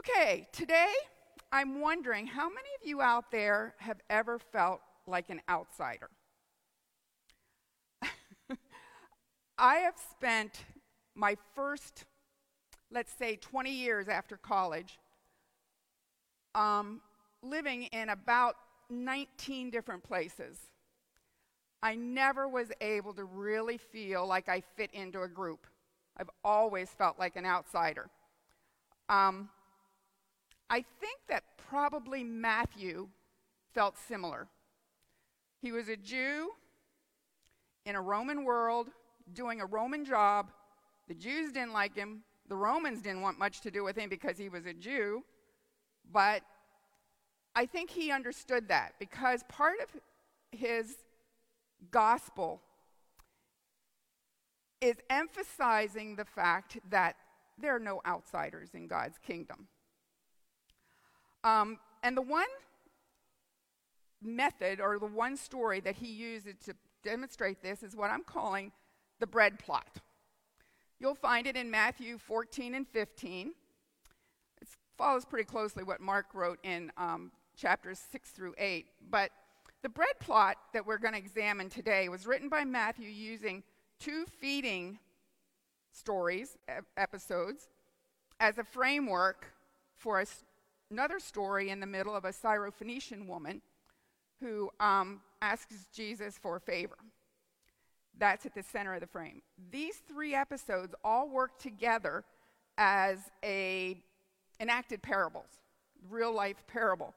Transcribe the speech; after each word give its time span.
Okay, 0.00 0.48
today 0.50 0.94
I'm 1.52 1.78
wondering 1.78 2.26
how 2.26 2.48
many 2.48 2.68
of 2.80 2.88
you 2.88 3.02
out 3.02 3.30
there 3.30 3.74
have 3.76 3.98
ever 4.08 4.38
felt 4.38 4.80
like 5.06 5.28
an 5.28 5.42
outsider? 5.46 6.08
I 9.58 9.74
have 9.74 9.96
spent 10.10 10.64
my 11.14 11.36
first, 11.54 12.06
let's 12.90 13.12
say, 13.12 13.36
20 13.36 13.70
years 13.70 14.08
after 14.08 14.38
college 14.38 14.98
um, 16.54 17.02
living 17.42 17.82
in 17.92 18.08
about 18.08 18.54
19 18.88 19.68
different 19.68 20.02
places. 20.02 20.56
I 21.82 21.94
never 21.94 22.48
was 22.48 22.72
able 22.80 23.12
to 23.12 23.24
really 23.24 23.76
feel 23.76 24.26
like 24.26 24.48
I 24.48 24.62
fit 24.78 24.94
into 24.94 25.20
a 25.20 25.28
group. 25.28 25.66
I've 26.16 26.30
always 26.42 26.88
felt 26.88 27.18
like 27.18 27.36
an 27.36 27.44
outsider. 27.44 28.08
Um, 29.10 29.50
I 30.70 30.84
think 31.00 31.18
that 31.28 31.42
probably 31.68 32.22
Matthew 32.22 33.08
felt 33.74 33.98
similar. 33.98 34.46
He 35.60 35.72
was 35.72 35.88
a 35.88 35.96
Jew 35.96 36.52
in 37.84 37.96
a 37.96 38.00
Roman 38.00 38.44
world 38.44 38.88
doing 39.34 39.60
a 39.60 39.66
Roman 39.66 40.04
job. 40.04 40.50
The 41.08 41.14
Jews 41.14 41.52
didn't 41.52 41.72
like 41.72 41.96
him. 41.96 42.22
The 42.48 42.56
Romans 42.56 43.02
didn't 43.02 43.22
want 43.22 43.38
much 43.38 43.60
to 43.62 43.70
do 43.70 43.82
with 43.82 43.96
him 43.96 44.08
because 44.08 44.38
he 44.38 44.48
was 44.48 44.64
a 44.64 44.72
Jew. 44.72 45.24
But 46.12 46.42
I 47.54 47.66
think 47.66 47.90
he 47.90 48.12
understood 48.12 48.68
that 48.68 48.94
because 49.00 49.42
part 49.48 49.78
of 49.80 50.00
his 50.52 50.96
gospel 51.90 52.62
is 54.80 54.96
emphasizing 55.10 56.16
the 56.16 56.24
fact 56.24 56.78
that 56.88 57.16
there 57.58 57.74
are 57.74 57.80
no 57.80 58.00
outsiders 58.06 58.70
in 58.72 58.86
God's 58.86 59.18
kingdom. 59.18 59.68
Um, 61.44 61.78
and 62.02 62.16
the 62.16 62.22
one 62.22 62.46
method 64.22 64.80
or 64.80 64.98
the 64.98 65.06
one 65.06 65.36
story 65.36 65.80
that 65.80 65.96
he 65.96 66.06
uses 66.06 66.54
to 66.66 66.74
demonstrate 67.02 67.62
this 67.62 67.82
is 67.82 67.96
what 67.96 68.10
I'm 68.10 68.24
calling 68.24 68.72
the 69.18 69.26
bread 69.26 69.58
plot. 69.58 69.98
You'll 70.98 71.14
find 71.14 71.46
it 71.46 71.56
in 71.56 71.70
Matthew 71.70 72.18
14 72.18 72.74
and 72.74 72.86
15. 72.86 73.52
It 74.60 74.68
follows 74.98 75.24
pretty 75.24 75.46
closely 75.46 75.82
what 75.82 76.00
Mark 76.00 76.26
wrote 76.34 76.58
in 76.62 76.92
um, 76.98 77.32
chapters 77.56 78.00
6 78.12 78.30
through 78.30 78.54
8. 78.58 78.86
But 79.10 79.30
the 79.82 79.88
bread 79.88 80.18
plot 80.20 80.56
that 80.74 80.86
we're 80.86 80.98
going 80.98 81.14
to 81.14 81.18
examine 81.18 81.70
today 81.70 82.10
was 82.10 82.26
written 82.26 82.50
by 82.50 82.64
Matthew 82.64 83.08
using 83.08 83.62
two 83.98 84.26
feeding 84.26 84.98
stories, 85.90 86.58
episodes, 86.96 87.68
as 88.38 88.58
a 88.58 88.64
framework 88.64 89.46
for 89.96 90.20
a 90.20 90.26
another 90.90 91.18
story 91.18 91.70
in 91.70 91.80
the 91.80 91.86
middle 91.86 92.14
of 92.14 92.24
a 92.24 92.32
Syrophoenician 92.32 93.26
woman 93.26 93.62
who 94.40 94.70
um, 94.80 95.20
asks 95.40 95.86
Jesus 95.94 96.38
for 96.38 96.56
a 96.56 96.60
favor. 96.60 96.96
That's 98.18 98.44
at 98.44 98.54
the 98.54 98.62
center 98.62 98.94
of 98.94 99.00
the 99.00 99.06
frame. 99.06 99.42
These 99.70 100.02
three 100.08 100.34
episodes 100.34 100.94
all 101.04 101.28
work 101.28 101.58
together 101.58 102.24
as 102.76 103.18
a 103.44 103.96
enacted 104.58 105.02
parables, 105.02 105.48
real 106.10 106.34
life 106.34 106.64
parable, 106.66 107.14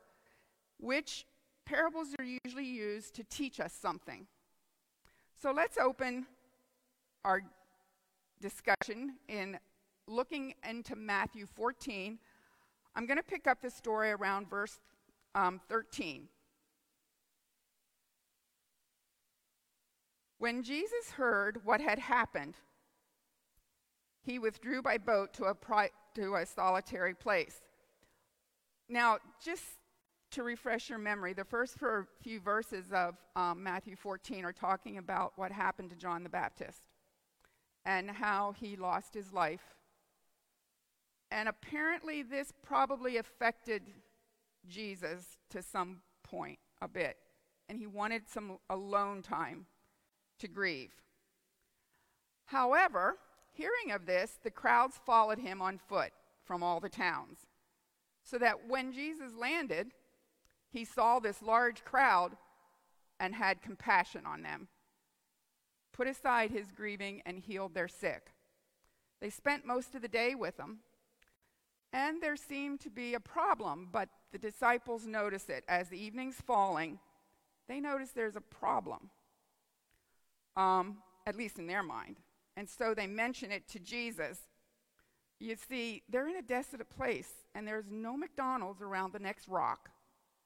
which 0.80 1.26
parables 1.66 2.10
are 2.20 2.26
usually 2.46 2.66
used 2.66 3.16
to 3.16 3.24
teach 3.24 3.60
us 3.60 3.74
something. 3.74 4.28
So 5.42 5.52
let's 5.52 5.78
open 5.78 6.26
our 7.26 7.42
discussion 8.40 9.16
in 9.28 9.58
looking 10.08 10.54
into 10.68 10.96
Matthew 10.96 11.46
14 11.46 12.20
I'm 12.96 13.06
going 13.06 13.18
to 13.18 13.24
pick 13.24 13.48
up 13.48 13.62
the 13.62 13.70
story 13.70 14.12
around 14.12 14.50
verse 14.50 14.80
um, 15.36 15.60
13. 15.68 16.28
When 20.38 20.62
Jesus 20.62 21.12
heard 21.16 21.62
what 21.64 21.82
had 21.82 22.00
happened, 22.00 22.56
he 24.24 24.40
withdrew 24.40 24.82
by 24.82 24.98
boat 24.98 25.34
to 25.36 25.46
a, 25.46 25.56
pri- 25.56 25.92
to 26.16 26.36
a 26.36 26.46
solitary 26.46 27.14
place. 27.14 27.62
Now, 28.90 29.18
just 29.44 29.64
to 30.32 30.44
refresh 30.44 30.90
your 30.90 31.00
memory, 31.00 31.34
the 31.34 31.46
first 31.46 31.78
few 32.22 32.40
verses 32.40 32.92
of 32.92 33.16
um, 33.36 33.64
Matthew 33.64 33.96
14 33.96 34.46
are 34.46 34.54
talking 34.54 34.98
about 34.98 35.34
what 35.36 35.52
happened 35.52 35.90
to 35.92 35.96
John 35.96 36.24
the 36.24 36.30
Baptist 36.30 36.90
and 37.86 38.10
how 38.10 38.54
he 38.60 38.76
lost 38.76 39.14
his 39.14 39.32
life 39.32 39.76
and 41.34 41.50
apparently, 41.50 42.22
this 42.22 42.54
probably 42.62 43.18
affected 43.18 43.82
Jesus 44.70 45.40
to 45.50 45.64
some 45.64 46.02
point 46.22 46.60
a 46.80 46.88
bit. 46.88 47.18
And 47.68 47.80
he 47.80 47.88
wanted 47.88 48.30
some 48.30 48.60
alone 48.70 49.24
time 49.24 49.66
to 50.38 50.48
grieve. 50.48 50.92
However, 52.46 53.18
hearing 53.52 53.92
of 53.92 54.06
this, 54.06 54.38
the 54.44 54.52
crowds 54.52 55.00
followed 55.04 55.40
him 55.40 55.60
on 55.60 55.80
foot 55.80 56.12
from 56.46 56.62
all 56.62 56.80
the 56.80 56.88
towns. 56.88 57.40
So 58.24 58.38
that 58.38 58.68
when 58.68 58.94
Jesus 58.94 59.32
landed, 59.36 59.88
he 60.70 60.86
saw 60.86 61.20
this 61.20 61.42
large 61.42 61.84
crowd 61.84 62.38
and 63.20 63.34
had 63.34 63.64
compassion 63.64 64.28
on 64.28 64.44
them, 64.44 64.68
put 65.94 66.08
aside 66.08 66.52
his 66.52 66.72
grieving, 66.72 67.24
and 67.26 67.40
healed 67.40 67.74
their 67.74 67.88
sick. 67.88 68.34
They 69.20 69.32
spent 69.32 69.66
most 69.66 69.96
of 69.96 70.04
the 70.04 70.08
day 70.08 70.36
with 70.36 70.60
him 70.60 70.82
and 71.94 72.22
there 72.22 72.36
seemed 72.36 72.80
to 72.82 72.90
be 72.90 73.14
a 73.14 73.20
problem, 73.20 73.88
but 73.92 74.10
the 74.32 74.40
disciples 74.40 75.06
notice 75.06 75.48
it. 75.48 75.64
As 75.68 75.90
the 75.90 76.04
evening's 76.04 76.36
falling, 76.36 76.98
they 77.70 77.80
notice 77.80 78.10
there's 78.10 78.36
a 78.36 78.42
problem, 78.42 79.12
um, 80.58 80.98
at 81.28 81.36
least 81.36 81.60
in 81.60 81.68
their 81.68 81.84
mind. 81.84 82.18
And 82.58 82.68
so 82.68 82.96
they 82.96 83.06
mention 83.06 83.52
it 83.52 83.68
to 83.70 83.80
Jesus. 83.80 84.40
You 85.40 85.56
see, 85.70 86.02
they're 86.10 86.28
in 86.28 86.36
a 86.36 86.42
desolate 86.42 86.90
place, 86.90 87.32
and 87.54 87.68
there's 87.68 87.86
no 87.92 88.18
McDonald's 88.18 88.82
around 88.82 89.14
the 89.14 89.20
next 89.20 89.48
rock. 89.48 89.92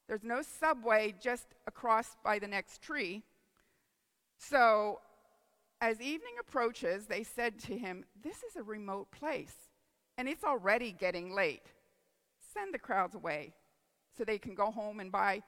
There's 0.07 0.23
no 0.23 0.41
subway 0.41 1.15
just 1.21 1.47
across 1.65 2.17
by 2.25 2.39
the 2.39 2.47
next 2.47 2.81
tree. 2.81 3.23
So, 4.37 4.99
as 5.79 6.01
evening 6.01 6.35
approaches, 6.39 7.05
they 7.05 7.23
said 7.23 7.59
to 7.59 7.77
him, 7.77 8.03
This 8.21 8.37
is 8.37 8.55
a 8.57 8.63
remote 8.63 9.11
place 9.11 9.66
and 10.17 10.27
it's 10.27 10.43
already 10.43 10.91
getting 10.91 11.33
late. 11.33 11.63
Send 12.53 12.73
the 12.73 12.79
crowds 12.79 13.15
away 13.15 13.53
so 14.17 14.23
they 14.23 14.39
can 14.39 14.55
go 14.55 14.71
home 14.71 14.99
and 14.99 15.11
buy, 15.11 15.43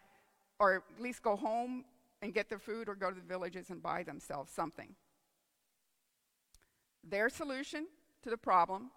or 0.60 0.76
at 0.76 1.02
least 1.02 1.24
go 1.24 1.36
home 1.36 1.86
and 2.22 2.34
get 2.34 2.50
their 2.50 2.60
food 2.60 2.88
or 2.88 2.96
go 2.96 3.10
to 3.10 3.16
the 3.16 3.22
villages 3.22 3.70
and 3.70 3.82
buy 3.82 4.04
themselves 4.04 4.52
something. 4.52 4.96
Their 7.04 7.30
solution 7.30 7.88
to 8.24 8.30
the 8.30 8.38
problem 8.38 8.92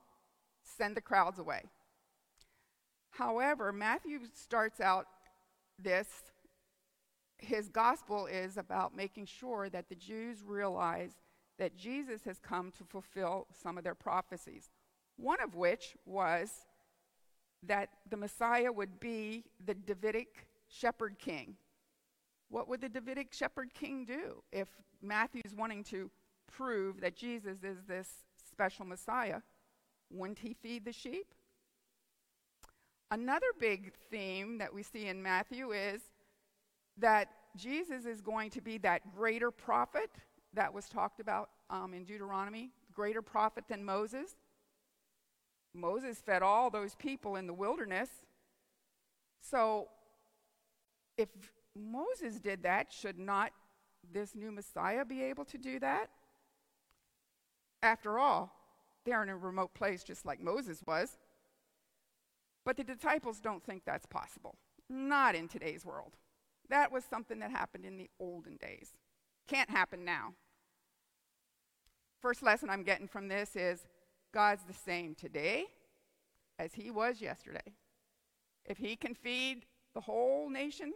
send 0.62 0.96
the 0.96 1.00
crowds 1.00 1.38
away. 1.38 1.62
However, 3.10 3.72
Matthew 3.72 4.20
starts 4.34 4.80
out 4.80 5.06
this, 5.78 6.08
his 7.38 7.68
gospel 7.68 8.26
is 8.26 8.56
about 8.56 8.96
making 8.96 9.26
sure 9.26 9.68
that 9.68 9.88
the 9.88 9.94
Jews 9.94 10.42
realize 10.44 11.12
that 11.58 11.76
Jesus 11.76 12.24
has 12.24 12.38
come 12.38 12.72
to 12.72 12.84
fulfill 12.84 13.46
some 13.52 13.78
of 13.78 13.84
their 13.84 13.94
prophecies 13.94 14.70
one 15.16 15.40
of 15.40 15.54
which 15.54 15.96
was 16.04 16.50
that 17.64 17.90
the 18.10 18.16
Messiah 18.16 18.72
would 18.72 18.98
be 18.98 19.44
the 19.64 19.74
Davidic 19.74 20.46
shepherd 20.68 21.18
king. 21.18 21.56
What 22.48 22.68
would 22.68 22.80
the 22.80 22.88
Davidic 22.88 23.32
shepherd 23.32 23.72
king 23.72 24.04
do 24.04 24.42
if 24.52 24.68
Matthew's 25.00 25.54
wanting 25.56 25.84
to 25.84 26.10
prove 26.50 27.00
that 27.00 27.16
Jesus 27.16 27.62
is 27.62 27.78
this 27.86 28.08
special 28.48 28.84
Messiah? 28.84 29.40
Wouldn't 30.10 30.40
he 30.40 30.54
feed 30.54 30.84
the 30.84 30.92
sheep? 30.92 31.34
Another 33.10 33.46
big 33.58 33.92
theme 34.10 34.58
that 34.58 34.72
we 34.72 34.82
see 34.82 35.06
in 35.06 35.22
Matthew 35.22 35.72
is 35.72 36.02
that 36.98 37.28
Jesus 37.56 38.06
is 38.06 38.20
going 38.20 38.50
to 38.50 38.60
be 38.60 38.78
that 38.78 39.14
greater 39.14 39.50
prophet 39.50 40.10
that 40.54 40.72
was 40.72 40.88
talked 40.88 41.20
about 41.20 41.50
um, 41.70 41.94
in 41.94 42.04
Deuteronomy, 42.04 42.70
greater 42.92 43.22
prophet 43.22 43.64
than 43.68 43.84
Moses. 43.84 44.36
Moses 45.74 46.20
fed 46.20 46.42
all 46.42 46.70
those 46.70 46.94
people 46.94 47.36
in 47.36 47.46
the 47.46 47.54
wilderness. 47.54 48.08
So, 49.40 49.88
if 51.16 51.28
Moses 51.74 52.38
did 52.38 52.62
that, 52.62 52.92
should 52.92 53.18
not 53.18 53.52
this 54.12 54.34
new 54.34 54.50
Messiah 54.50 55.04
be 55.04 55.22
able 55.22 55.44
to 55.46 55.58
do 55.58 55.78
that? 55.80 56.08
After 57.82 58.18
all, 58.18 58.52
they're 59.04 59.22
in 59.22 59.28
a 59.28 59.36
remote 59.36 59.74
place 59.74 60.04
just 60.04 60.24
like 60.24 60.40
Moses 60.40 60.82
was. 60.86 61.18
But 62.64 62.76
the 62.76 62.84
disciples 62.84 63.40
don't 63.40 63.64
think 63.64 63.84
that's 63.84 64.06
possible. 64.06 64.56
Not 64.88 65.34
in 65.34 65.48
today's 65.48 65.84
world. 65.84 66.12
That 66.68 66.92
was 66.92 67.04
something 67.04 67.40
that 67.40 67.50
happened 67.50 67.84
in 67.84 67.96
the 67.96 68.08
olden 68.20 68.56
days. 68.56 68.90
Can't 69.48 69.70
happen 69.70 70.04
now. 70.04 70.34
First 72.20 72.42
lesson 72.42 72.70
I'm 72.70 72.84
getting 72.84 73.08
from 73.08 73.26
this 73.26 73.56
is 73.56 73.84
God's 74.32 74.64
the 74.64 74.74
same 74.74 75.14
today, 75.14 75.66
as 76.58 76.74
he 76.74 76.90
was 76.90 77.20
yesterday. 77.20 77.74
If 78.64 78.78
he 78.78 78.96
can 78.96 79.14
feed 79.14 79.66
the 79.94 80.00
whole 80.00 80.48
nation 80.48 80.92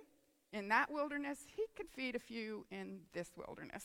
in 0.52 0.68
that 0.68 0.90
wilderness, 0.90 1.40
he 1.54 1.64
could 1.76 1.88
feed 1.88 2.14
a 2.14 2.20
few 2.20 2.64
in 2.70 3.00
this 3.12 3.30
wilderness. 3.36 3.84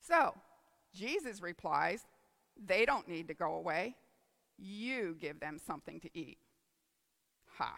So, 0.00 0.34
Jesus 0.94 1.40
replies, 1.40 2.06
They 2.56 2.84
don't 2.84 3.08
need 3.08 3.28
to 3.28 3.34
go 3.34 3.54
away. 3.54 3.96
You 4.58 5.16
give 5.20 5.40
them 5.40 5.58
something 5.64 6.00
to 6.00 6.18
eat. 6.18 6.38
Ha. 7.58 7.76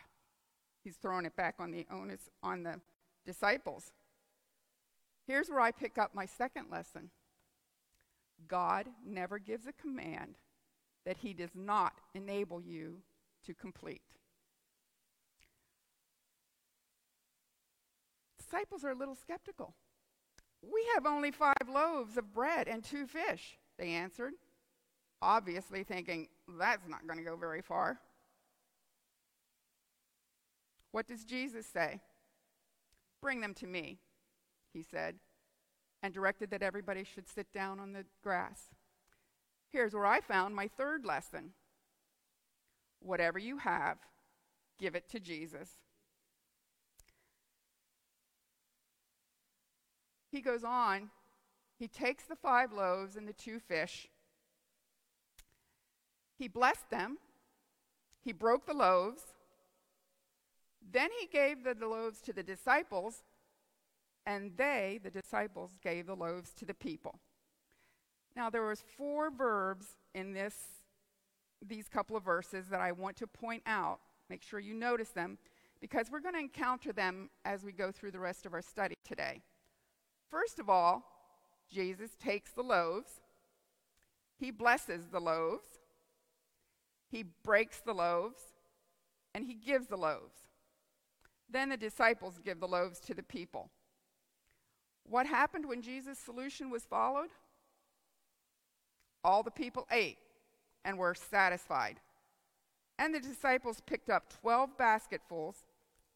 He's 0.85 0.97
throwing 0.97 1.27
it 1.27 1.37
back 1.37 1.57
on 1.59 1.71
the 1.71 1.87
onus 1.91 2.31
on 2.43 2.63
the 2.63 2.81
disciples. 3.27 3.93
Here's 5.27 5.51
where 5.51 5.61
I 5.61 5.73
pick 5.73 5.99
up 5.99 6.15
my 6.15 6.25
second 6.25 6.67
lesson. 6.71 7.11
God 8.47 8.87
never 9.05 9.39
gives 9.39 9.67
a 9.67 9.73
command 9.73 10.37
that 11.05 11.19
he 11.19 11.33
does 11.33 11.55
not 11.55 11.95
enable 12.15 12.61
you 12.61 12.99
to 13.47 13.55
complete. 13.55 14.03
Disciples 18.39 18.85
are 18.85 18.91
a 18.91 18.95
little 18.95 19.15
skeptical. 19.15 19.75
We 20.63 20.85
have 20.95 21.07
only 21.07 21.31
five 21.31 21.55
loaves 21.73 22.17
of 22.17 22.33
bread 22.33 22.69
and 22.69 22.83
two 22.83 23.07
fish, 23.07 23.59
they 23.79 23.91
answered, 23.91 24.33
obviously 25.23 25.85
thinking, 25.85 26.29
that's 26.59 26.89
not 26.89 27.07
going 27.07 27.19
to 27.19 27.25
go 27.25 27.37
very 27.37 27.63
far. 27.63 27.99
What 30.93 31.07
does 31.07 31.25
Jesus 31.25 31.67
say? 31.67 32.01
Bring 33.21 33.41
them 33.41 33.55
to 33.55 33.67
me, 33.67 33.99
he 34.73 34.83
said, 34.83 35.17
and 36.03 36.15
directed 36.15 36.51
that 36.51 36.63
everybody 36.63 37.05
should 37.05 37.29
sit 37.29 37.53
down 37.53 37.81
on 37.81 37.93
the 37.93 38.05
grass. 38.23 38.71
Here's 39.71 39.95
where 39.95 40.07
I 40.07 40.21
found 40.21 40.55
my 40.55 40.69
third 40.69 41.05
lesson. 41.05 41.53
Whatever 43.01 43.39
you 43.39 43.59
have, 43.59 43.99
give 44.79 44.95
it 44.95 45.09
to 45.11 45.21
Jesus. 45.21 45.71
He 50.31 50.41
goes 50.41 50.63
on, 50.65 51.11
he 51.79 51.89
takes 51.89 52.25
the 52.25 52.37
five 52.37 52.73
loaves 52.73 53.17
and 53.17 53.27
the 53.27 53.33
two 53.33 53.59
fish, 53.59 54.09
he 56.39 56.49
blessed 56.49 56.91
them, 56.91 57.19
he 58.23 58.33
broke 58.33 58.67
the 58.67 58.75
loaves, 58.75 59.23
then 60.93 61.11
he 61.19 61.27
gave 61.27 61.65
the, 61.65 61.75
loaves 61.75 62.21
to 62.23 62.33
the 62.33 62.43
disciples, 62.43 63.23
and 64.29 64.53
they, 64.59 65.01
the 65.03 65.11
disciples, 65.11 65.71
gave 65.83 66.07
the 66.07 66.15
loaves 66.15 66.51
to 66.51 66.67
the 66.67 66.75
people. 66.75 67.19
Now 68.37 68.51
there 68.51 68.63
was 68.63 68.85
four 68.97 69.31
verbs 69.31 69.97
in 70.15 70.35
this 70.35 70.55
these 71.67 71.89
couple 71.89 72.17
of 72.17 72.23
verses 72.23 72.69
that 72.69 72.81
I 72.81 72.93
want 72.93 73.17
to 73.17 73.27
point 73.27 73.63
out. 73.67 73.99
Make 74.31 74.43
sure 74.43 74.61
you 74.61 74.75
notice 74.75 75.09
them 75.09 75.39
because 75.81 76.09
we're 76.09 76.21
going 76.21 76.35
to 76.35 76.41
encounter 76.41 76.93
them 76.93 77.31
as 77.45 77.65
we 77.65 77.73
go 77.73 77.91
through 77.91 78.13
the 78.13 78.21
rest 78.21 78.47
of 78.47 78.53
our 78.53 78.63
study 78.63 78.95
today. 79.05 79.41
First 80.31 80.61
of 80.61 80.69
all, 80.69 81.03
Jesus 81.69 82.11
takes 82.23 82.53
the 82.53 82.63
loaves, 82.63 83.23
he 84.39 84.53
blesses 84.53 85.09
the 85.11 85.21
loaves, 85.21 85.81
he 87.11 87.25
breaks 87.43 87.81
the 87.81 87.95
loaves, 87.95 88.41
and 89.35 89.45
he 89.47 89.55
gives 89.55 89.89
the 89.89 89.97
loaves. 89.97 90.37
Then 91.51 91.71
the 91.71 91.77
disciples 91.77 92.39
give 92.45 92.61
the 92.61 92.69
loaves 92.69 93.01
to 93.01 93.15
the 93.15 93.23
people. 93.23 93.71
What 95.09 95.27
happened 95.27 95.67
when 95.67 95.83
Jesus' 95.83 96.19
solution 96.19 96.71
was 96.71 96.85
followed? 96.85 97.31
All 99.25 99.43
the 99.43 99.51
people 99.51 99.87
ate 99.91 100.19
and 100.85 100.99
were 100.99 101.15
satisfied. 101.15 102.01
And 102.99 103.15
the 103.15 103.21
disciples 103.21 103.81
picked 103.87 104.11
up 104.11 104.33
12 104.41 104.77
basketfuls 104.77 105.65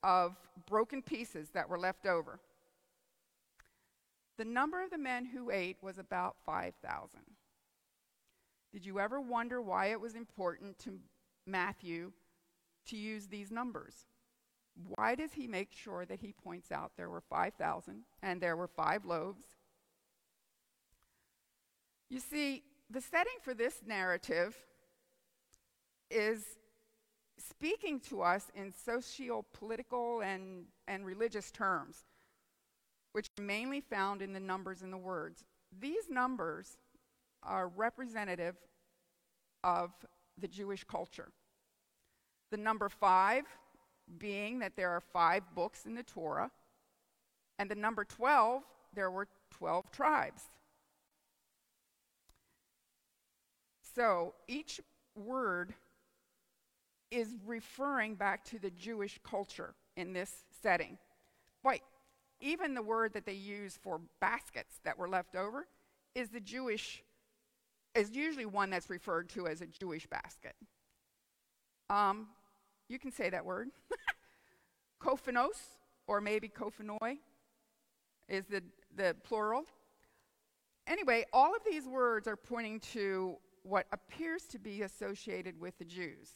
of 0.02 0.36
broken 0.66 1.00
pieces 1.00 1.50
that 1.50 1.68
were 1.68 1.78
left 1.78 2.06
over. 2.06 2.40
The 4.36 4.44
number 4.44 4.82
of 4.82 4.90
the 4.90 4.98
men 4.98 5.26
who 5.26 5.50
ate 5.50 5.76
was 5.82 5.98
about 5.98 6.36
5,000. 6.44 7.20
Did 8.72 8.84
you 8.84 8.98
ever 8.98 9.20
wonder 9.20 9.60
why 9.60 9.86
it 9.86 10.00
was 10.00 10.14
important 10.14 10.78
to 10.80 10.98
Matthew 11.46 12.12
to 12.86 12.96
use 12.96 13.26
these 13.26 13.50
numbers? 13.50 14.06
Why 14.96 15.14
does 15.14 15.32
he 15.32 15.46
make 15.46 15.72
sure 15.72 16.04
that 16.06 16.20
he 16.20 16.32
points 16.32 16.72
out 16.72 16.92
there 16.96 17.10
were 17.10 17.20
5,000 17.20 18.02
and 18.22 18.40
there 18.40 18.56
were 18.56 18.68
five 18.68 19.04
loaves? 19.04 19.44
You 22.08 22.20
see, 22.20 22.62
the 22.90 23.00
setting 23.00 23.38
for 23.42 23.54
this 23.54 23.80
narrative 23.86 24.56
is 26.10 26.44
speaking 27.38 28.00
to 28.00 28.22
us 28.22 28.50
in 28.54 28.72
socio 28.72 29.44
political 29.52 30.20
and, 30.20 30.64
and 30.86 31.04
religious 31.04 31.50
terms 31.50 32.04
which 33.12 33.28
are 33.38 33.42
mainly 33.42 33.80
found 33.80 34.22
in 34.22 34.32
the 34.32 34.40
numbers 34.40 34.82
and 34.82 34.92
the 34.92 34.98
words. 34.98 35.44
These 35.80 36.08
numbers 36.10 36.76
are 37.42 37.68
representative 37.68 38.56
of 39.62 39.90
the 40.38 40.48
Jewish 40.48 40.84
culture. 40.84 41.30
The 42.50 42.56
number 42.56 42.88
five 42.88 43.44
being 44.18 44.58
that 44.60 44.76
there 44.76 44.90
are 44.90 45.00
five 45.00 45.42
books 45.54 45.86
in 45.86 45.94
the 45.94 46.02
Torah, 46.02 46.50
and 47.58 47.70
the 47.70 47.74
number 47.74 48.04
12, 48.04 48.62
there 48.94 49.10
were 49.10 49.28
12 49.50 49.90
tribes. 49.90 50.42
So 53.94 54.34
each 54.48 54.80
word 55.14 55.74
is 57.10 57.28
referring 57.46 58.14
back 58.14 58.44
to 58.46 58.58
the 58.58 58.70
Jewish 58.70 59.18
culture 59.22 59.74
in 59.96 60.12
this 60.12 60.32
setting. 60.62 60.96
Wait, 61.62 61.82
even 62.40 62.74
the 62.74 62.82
word 62.82 63.12
that 63.12 63.26
they 63.26 63.34
use 63.34 63.78
for 63.82 64.00
baskets 64.20 64.80
that 64.84 64.98
were 64.98 65.08
left 65.08 65.36
over 65.36 65.66
is 66.14 66.30
the 66.30 66.40
Jewish, 66.40 67.02
is 67.94 68.10
usually 68.10 68.46
one 68.46 68.70
that's 68.70 68.88
referred 68.88 69.28
to 69.30 69.46
as 69.46 69.60
a 69.60 69.66
Jewish 69.66 70.06
basket. 70.06 70.54
Um, 71.90 72.28
you 72.92 72.98
can 72.98 73.10
say 73.10 73.30
that 73.30 73.44
word. 73.44 73.70
Kophanos, 75.02 75.78
or 76.06 76.20
maybe 76.20 76.48
kophanoi, 76.48 77.18
is 78.28 78.44
the, 78.46 78.62
the 78.94 79.16
plural. 79.24 79.64
Anyway, 80.86 81.24
all 81.32 81.56
of 81.56 81.62
these 81.68 81.86
words 81.86 82.28
are 82.28 82.36
pointing 82.36 82.78
to 82.78 83.36
what 83.62 83.86
appears 83.92 84.42
to 84.42 84.58
be 84.58 84.82
associated 84.82 85.60
with 85.60 85.78
the 85.78 85.84
Jews. 85.84 86.30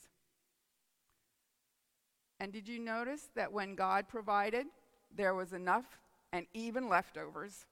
And 2.40 2.52
did 2.52 2.66
you 2.68 2.78
notice 2.78 3.28
that 3.34 3.52
when 3.52 3.74
God 3.74 4.08
provided, 4.08 4.66
there 5.14 5.34
was 5.34 5.52
enough 5.52 5.98
and 6.32 6.46
even 6.52 6.88
leftovers. 6.88 7.66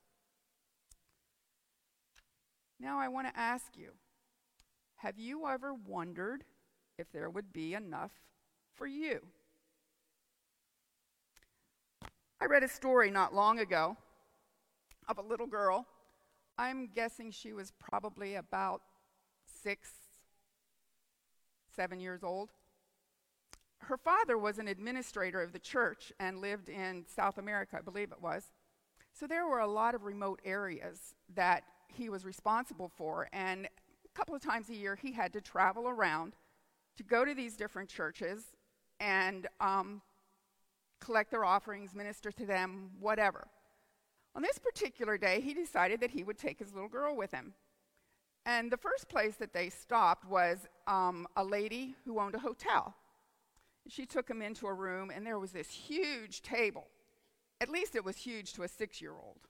Now, 2.80 2.98
I 2.98 3.08
want 3.08 3.28
to 3.28 3.38
ask 3.38 3.76
you 3.76 3.90
have 4.96 5.18
you 5.18 5.46
ever 5.46 5.74
wondered 5.74 6.44
if 6.98 7.12
there 7.12 7.28
would 7.28 7.52
be 7.52 7.74
enough 7.74 8.12
for 8.74 8.86
you? 8.86 9.20
I 12.40 12.46
read 12.46 12.62
a 12.62 12.68
story 12.68 13.10
not 13.10 13.34
long 13.34 13.58
ago 13.58 13.96
of 15.08 15.18
a 15.18 15.22
little 15.22 15.46
girl. 15.46 15.86
I'm 16.58 16.88
guessing 16.94 17.30
she 17.30 17.52
was 17.52 17.72
probably 17.78 18.34
about 18.34 18.82
six, 19.46 19.90
seven 21.74 22.00
years 22.00 22.22
old 22.22 22.50
her 23.84 23.96
father 23.96 24.38
was 24.38 24.58
an 24.58 24.68
administrator 24.68 25.42
of 25.42 25.52
the 25.52 25.58
church 25.58 26.12
and 26.18 26.40
lived 26.40 26.68
in 26.68 27.04
South 27.06 27.38
America, 27.38 27.76
I 27.78 27.82
believe 27.82 28.12
it 28.12 28.20
was. 28.20 28.50
So 29.12 29.26
there 29.26 29.46
were 29.46 29.60
a 29.60 29.66
lot 29.66 29.94
of 29.94 30.04
remote 30.04 30.40
areas 30.44 31.14
that 31.34 31.62
he 31.88 32.08
was 32.08 32.24
responsible 32.24 32.90
for, 32.96 33.28
and 33.32 33.66
a 33.66 34.18
couple 34.18 34.34
of 34.34 34.42
times 34.42 34.68
a 34.68 34.74
year 34.74 34.96
he 34.96 35.12
had 35.12 35.32
to 35.34 35.40
travel 35.40 35.88
around 35.88 36.34
to 36.96 37.02
go 37.02 37.24
to 37.24 37.34
these 37.34 37.56
different 37.56 37.88
churches 37.88 38.54
and 39.04 39.46
um, 39.60 40.00
collect 40.98 41.30
their 41.30 41.44
offerings, 41.44 41.94
minister 41.94 42.32
to 42.32 42.46
them, 42.46 42.90
whatever. 42.98 43.46
On 44.34 44.40
this 44.40 44.58
particular 44.58 45.18
day, 45.18 45.42
he 45.42 45.52
decided 45.52 46.00
that 46.00 46.10
he 46.10 46.24
would 46.24 46.38
take 46.38 46.58
his 46.58 46.72
little 46.72 46.88
girl 46.88 47.14
with 47.14 47.30
him. 47.30 47.52
And 48.46 48.70
the 48.70 48.78
first 48.78 49.10
place 49.10 49.36
that 49.36 49.52
they 49.52 49.68
stopped 49.68 50.26
was 50.26 50.66
um, 50.86 51.26
a 51.36 51.44
lady 51.44 51.94
who 52.06 52.18
owned 52.18 52.34
a 52.34 52.38
hotel. 52.38 52.94
She 53.88 54.06
took 54.06 54.28
him 54.28 54.40
into 54.40 54.66
a 54.66 54.72
room, 54.72 55.10
and 55.14 55.26
there 55.26 55.38
was 55.38 55.52
this 55.52 55.68
huge 55.68 56.40
table. 56.40 56.86
At 57.60 57.68
least 57.68 57.94
it 57.94 58.04
was 58.04 58.16
huge 58.16 58.54
to 58.54 58.62
a 58.62 58.68
six 58.68 59.02
year 59.02 59.12
old. 59.12 59.40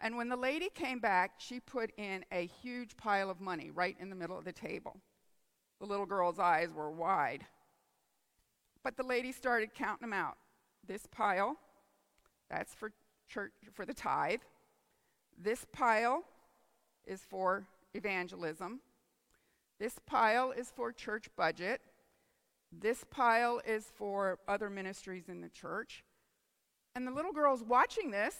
And 0.00 0.16
when 0.16 0.30
the 0.30 0.36
lady 0.36 0.70
came 0.74 0.98
back, 0.98 1.32
she 1.38 1.60
put 1.60 1.90
in 1.98 2.24
a 2.32 2.46
huge 2.62 2.96
pile 2.96 3.28
of 3.28 3.40
money 3.40 3.70
right 3.70 3.96
in 4.00 4.08
the 4.08 4.16
middle 4.16 4.38
of 4.38 4.44
the 4.44 4.52
table. 4.52 4.96
The 5.80 5.86
little 5.86 6.06
girl's 6.06 6.38
eyes 6.38 6.72
were 6.72 6.90
wide. 6.90 7.44
But 8.84 8.96
the 8.96 9.02
lady 9.02 9.32
started 9.32 9.74
counting 9.74 10.08
them 10.08 10.12
out. 10.12 10.36
This 10.86 11.06
pile, 11.06 11.56
that's 12.48 12.74
for 12.74 12.92
church 13.28 13.52
for 13.72 13.84
the 13.84 13.94
tithe. 13.94 14.40
This 15.36 15.66
pile 15.72 16.24
is 17.06 17.20
for 17.28 17.66
evangelism. 17.94 18.80
This 19.78 19.98
pile 20.06 20.50
is 20.50 20.72
for 20.74 20.92
church 20.92 21.28
budget. 21.36 21.80
This 22.72 23.04
pile 23.10 23.60
is 23.66 23.86
for 23.94 24.38
other 24.48 24.68
ministries 24.68 25.28
in 25.28 25.40
the 25.40 25.48
church. 25.48 26.04
And 26.94 27.06
the 27.06 27.12
little 27.12 27.32
girl's 27.32 27.62
watching 27.62 28.10
this, 28.10 28.34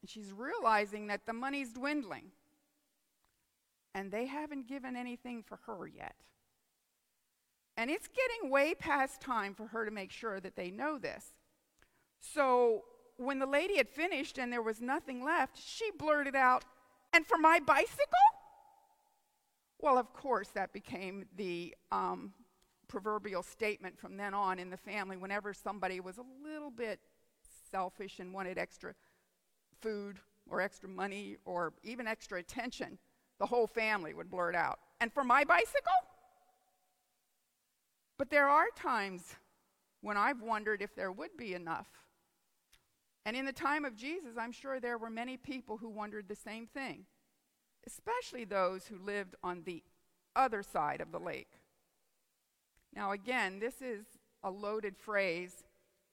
and 0.00 0.10
she's 0.10 0.32
realizing 0.32 1.06
that 1.06 1.26
the 1.26 1.32
money's 1.32 1.72
dwindling. 1.72 2.32
And 3.94 4.10
they 4.10 4.26
haven't 4.26 4.68
given 4.68 4.96
anything 4.96 5.42
for 5.42 5.58
her 5.66 5.86
yet. 5.86 6.14
And 7.76 7.90
it's 7.90 8.08
getting 8.08 8.50
way 8.50 8.74
past 8.74 9.20
time 9.20 9.54
for 9.54 9.66
her 9.68 9.84
to 9.84 9.90
make 9.90 10.12
sure 10.12 10.40
that 10.40 10.56
they 10.56 10.70
know 10.70 10.98
this. 10.98 11.34
So 12.20 12.84
when 13.16 13.38
the 13.38 13.46
lady 13.46 13.76
had 13.76 13.88
finished 13.88 14.38
and 14.38 14.52
there 14.52 14.62
was 14.62 14.80
nothing 14.80 15.24
left, 15.24 15.58
she 15.58 15.90
blurted 15.98 16.36
out, 16.36 16.64
And 17.12 17.26
for 17.26 17.38
my 17.38 17.60
bicycle? 17.60 18.06
Well, 19.80 19.98
of 19.98 20.12
course, 20.12 20.48
that 20.54 20.72
became 20.72 21.26
the 21.36 21.74
um, 21.92 22.32
proverbial 22.88 23.42
statement 23.42 23.98
from 23.98 24.16
then 24.16 24.34
on 24.34 24.58
in 24.58 24.70
the 24.70 24.76
family 24.76 25.16
whenever 25.16 25.52
somebody 25.52 26.00
was 26.00 26.18
a 26.18 26.24
little 26.42 26.70
bit 26.70 27.00
selfish 27.70 28.20
and 28.20 28.32
wanted 28.32 28.56
extra 28.56 28.94
food 29.80 30.18
or 30.48 30.60
extra 30.60 30.88
money 30.88 31.36
or 31.44 31.72
even 31.82 32.06
extra 32.06 32.38
attention, 32.38 32.98
the 33.38 33.46
whole 33.46 33.66
family 33.66 34.14
would 34.14 34.30
blurt 34.30 34.54
out, 34.54 34.78
And 35.00 35.12
for 35.12 35.24
my 35.24 35.44
bicycle? 35.44 35.92
But 38.18 38.30
there 38.30 38.48
are 38.48 38.66
times 38.76 39.34
when 40.00 40.16
I've 40.16 40.42
wondered 40.42 40.82
if 40.82 40.94
there 40.94 41.12
would 41.12 41.36
be 41.36 41.54
enough. 41.54 41.88
And 43.26 43.36
in 43.36 43.46
the 43.46 43.52
time 43.52 43.84
of 43.84 43.96
Jesus, 43.96 44.36
I'm 44.38 44.52
sure 44.52 44.78
there 44.78 44.98
were 44.98 45.10
many 45.10 45.36
people 45.36 45.78
who 45.78 45.88
wondered 45.88 46.28
the 46.28 46.36
same 46.36 46.66
thing, 46.66 47.06
especially 47.86 48.44
those 48.44 48.86
who 48.86 48.98
lived 48.98 49.34
on 49.42 49.62
the 49.64 49.82
other 50.36 50.62
side 50.62 51.00
of 51.00 51.10
the 51.10 51.18
lake. 51.18 51.52
Now, 52.94 53.12
again, 53.12 53.58
this 53.58 53.80
is 53.80 54.04
a 54.42 54.50
loaded 54.50 54.96
phrase 54.96 55.64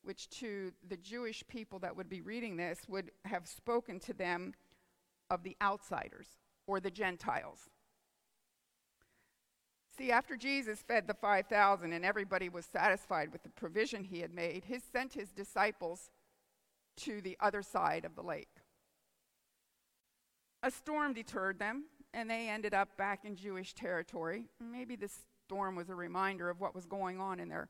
which 0.03 0.29
to 0.29 0.71
the 0.87 0.97
Jewish 0.97 1.43
people 1.47 1.79
that 1.79 1.95
would 1.95 2.09
be 2.09 2.21
reading 2.21 2.55
this 2.55 2.79
would 2.87 3.11
have 3.25 3.47
spoken 3.47 3.99
to 3.99 4.13
them 4.13 4.53
of 5.29 5.43
the 5.43 5.55
outsiders 5.61 6.27
or 6.65 6.79
the 6.79 6.89
Gentiles. 6.89 7.69
See, 9.97 10.11
after 10.11 10.37
Jesus 10.37 10.81
fed 10.81 11.07
the 11.07 11.13
5,000 11.13 11.91
and 11.91 12.05
everybody 12.05 12.49
was 12.49 12.65
satisfied 12.65 13.31
with 13.31 13.43
the 13.43 13.49
provision 13.49 14.03
he 14.03 14.21
had 14.21 14.33
made, 14.33 14.63
he 14.65 14.79
sent 14.79 15.13
his 15.13 15.31
disciples 15.31 16.09
to 16.97 17.21
the 17.21 17.37
other 17.39 17.61
side 17.61 18.05
of 18.05 18.15
the 18.15 18.21
lake. 18.21 18.49
A 20.63 20.71
storm 20.71 21.13
deterred 21.13 21.59
them, 21.59 21.85
and 22.13 22.29
they 22.29 22.47
ended 22.47 22.73
up 22.73 22.95
back 22.97 23.25
in 23.25 23.35
Jewish 23.35 23.73
territory. 23.73 24.45
Maybe 24.59 24.95
this 24.95 25.25
storm 25.45 25.75
was 25.75 25.89
a 25.89 25.95
reminder 25.95 26.49
of 26.49 26.61
what 26.61 26.75
was 26.75 26.85
going 26.85 27.19
on 27.19 27.39
in 27.39 27.49
their 27.49 27.69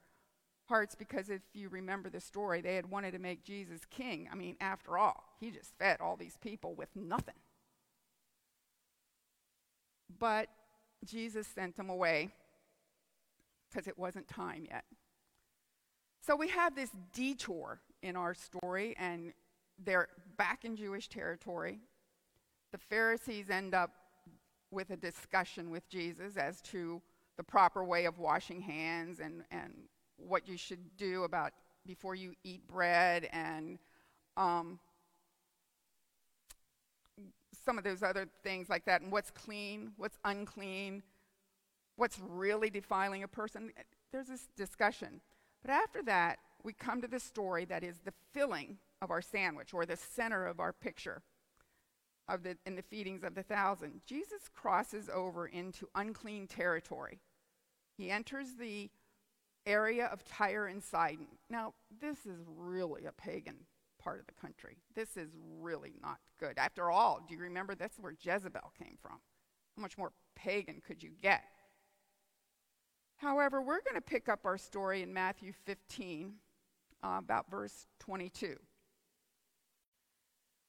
hearts 0.67 0.95
because 0.95 1.29
if 1.29 1.41
you 1.53 1.69
remember 1.69 2.09
the 2.09 2.19
story, 2.19 2.61
they 2.61 2.75
had 2.75 2.89
wanted 2.89 3.11
to 3.11 3.19
make 3.19 3.43
Jesus 3.43 3.81
king. 3.89 4.29
I 4.31 4.35
mean, 4.35 4.55
after 4.61 4.97
all, 4.97 5.23
he 5.39 5.51
just 5.51 5.73
fed 5.77 5.99
all 5.99 6.15
these 6.15 6.37
people 6.41 6.75
with 6.75 6.89
nothing. 6.95 7.35
But 10.19 10.47
Jesus 11.05 11.47
sent 11.47 11.75
them 11.75 11.89
away 11.89 12.31
because 13.69 13.87
it 13.87 13.97
wasn't 13.97 14.27
time 14.27 14.65
yet. 14.69 14.83
So 16.25 16.35
we 16.35 16.49
have 16.49 16.75
this 16.75 16.91
detour 17.13 17.79
in 18.03 18.15
our 18.15 18.33
story, 18.33 18.95
and 18.97 19.33
they're 19.83 20.09
back 20.37 20.65
in 20.65 20.75
Jewish 20.75 21.07
territory. 21.07 21.79
The 22.71 22.77
Pharisees 22.77 23.49
end 23.49 23.73
up 23.73 23.91
with 24.69 24.91
a 24.91 24.97
discussion 24.97 25.71
with 25.71 25.87
Jesus 25.89 26.37
as 26.37 26.61
to 26.61 27.01
the 27.37 27.43
proper 27.43 27.83
way 27.83 28.05
of 28.05 28.19
washing 28.19 28.61
hands 28.61 29.19
and, 29.19 29.43
and 29.51 29.73
what 30.17 30.47
you 30.47 30.57
should 30.57 30.95
do 30.97 31.23
about 31.23 31.51
before 31.85 32.15
you 32.15 32.33
eat 32.43 32.67
bread 32.67 33.27
and 33.31 33.79
um, 34.37 34.79
some 37.63 37.77
of 37.77 37.83
those 37.83 38.03
other 38.03 38.27
things 38.43 38.69
like 38.69 38.85
that, 38.85 39.01
and 39.01 39.11
what's 39.11 39.31
clean, 39.31 39.91
what's 39.97 40.17
unclean, 40.25 41.03
what's 41.95 42.19
really 42.19 42.69
defiling 42.69 43.23
a 43.23 43.27
person. 43.27 43.71
There's 44.11 44.27
this 44.27 44.47
discussion. 44.55 45.21
But 45.61 45.71
after 45.71 46.01
that, 46.03 46.39
we 46.63 46.73
come 46.73 47.01
to 47.01 47.07
the 47.07 47.19
story 47.19 47.65
that 47.65 47.83
is 47.83 47.99
the 48.03 48.13
filling 48.33 48.77
of 49.01 49.11
our 49.11 49.21
sandwich 49.21 49.73
or 49.73 49.85
the 49.85 49.97
center 49.97 50.45
of 50.45 50.59
our 50.59 50.73
picture 50.73 51.21
of 52.27 52.43
the, 52.43 52.57
in 52.65 52.75
the 52.75 52.81
feedings 52.81 53.23
of 53.23 53.35
the 53.35 53.43
thousand. 53.43 54.01
Jesus 54.05 54.49
crosses 54.53 55.09
over 55.13 55.47
into 55.47 55.87
unclean 55.95 56.47
territory. 56.47 57.19
He 57.97 58.09
enters 58.09 58.55
the 58.59 58.89
area 59.65 60.05
of 60.07 60.23
Tyre 60.25 60.67
and 60.67 60.81
Sidon. 60.81 61.27
Now, 61.49 61.73
this 62.01 62.25
is 62.25 62.39
really 62.47 63.05
a 63.05 63.11
pagan 63.11 63.65
part 64.01 64.19
of 64.19 64.25
the 64.27 64.33
country. 64.33 64.77
This 64.95 65.17
is 65.17 65.29
really 65.59 65.93
not 66.01 66.17
good. 66.39 66.57
After 66.57 66.89
all, 66.89 67.23
do 67.27 67.35
you 67.35 67.41
remember 67.41 67.75
that's 67.75 67.99
where 67.99 68.13
Jezebel 68.19 68.73
came 68.77 68.97
from? 69.01 69.19
How 69.75 69.81
much 69.81 69.97
more 69.97 70.11
pagan 70.35 70.81
could 70.85 71.01
you 71.01 71.11
get? 71.21 71.43
However, 73.17 73.61
we're 73.61 73.81
going 73.81 73.95
to 73.95 74.01
pick 74.01 74.27
up 74.27 74.45
our 74.45 74.57
story 74.57 75.03
in 75.03 75.13
Matthew 75.13 75.53
15, 75.65 76.33
uh, 77.03 77.15
about 77.19 77.49
verse 77.51 77.85
22. 77.99 78.57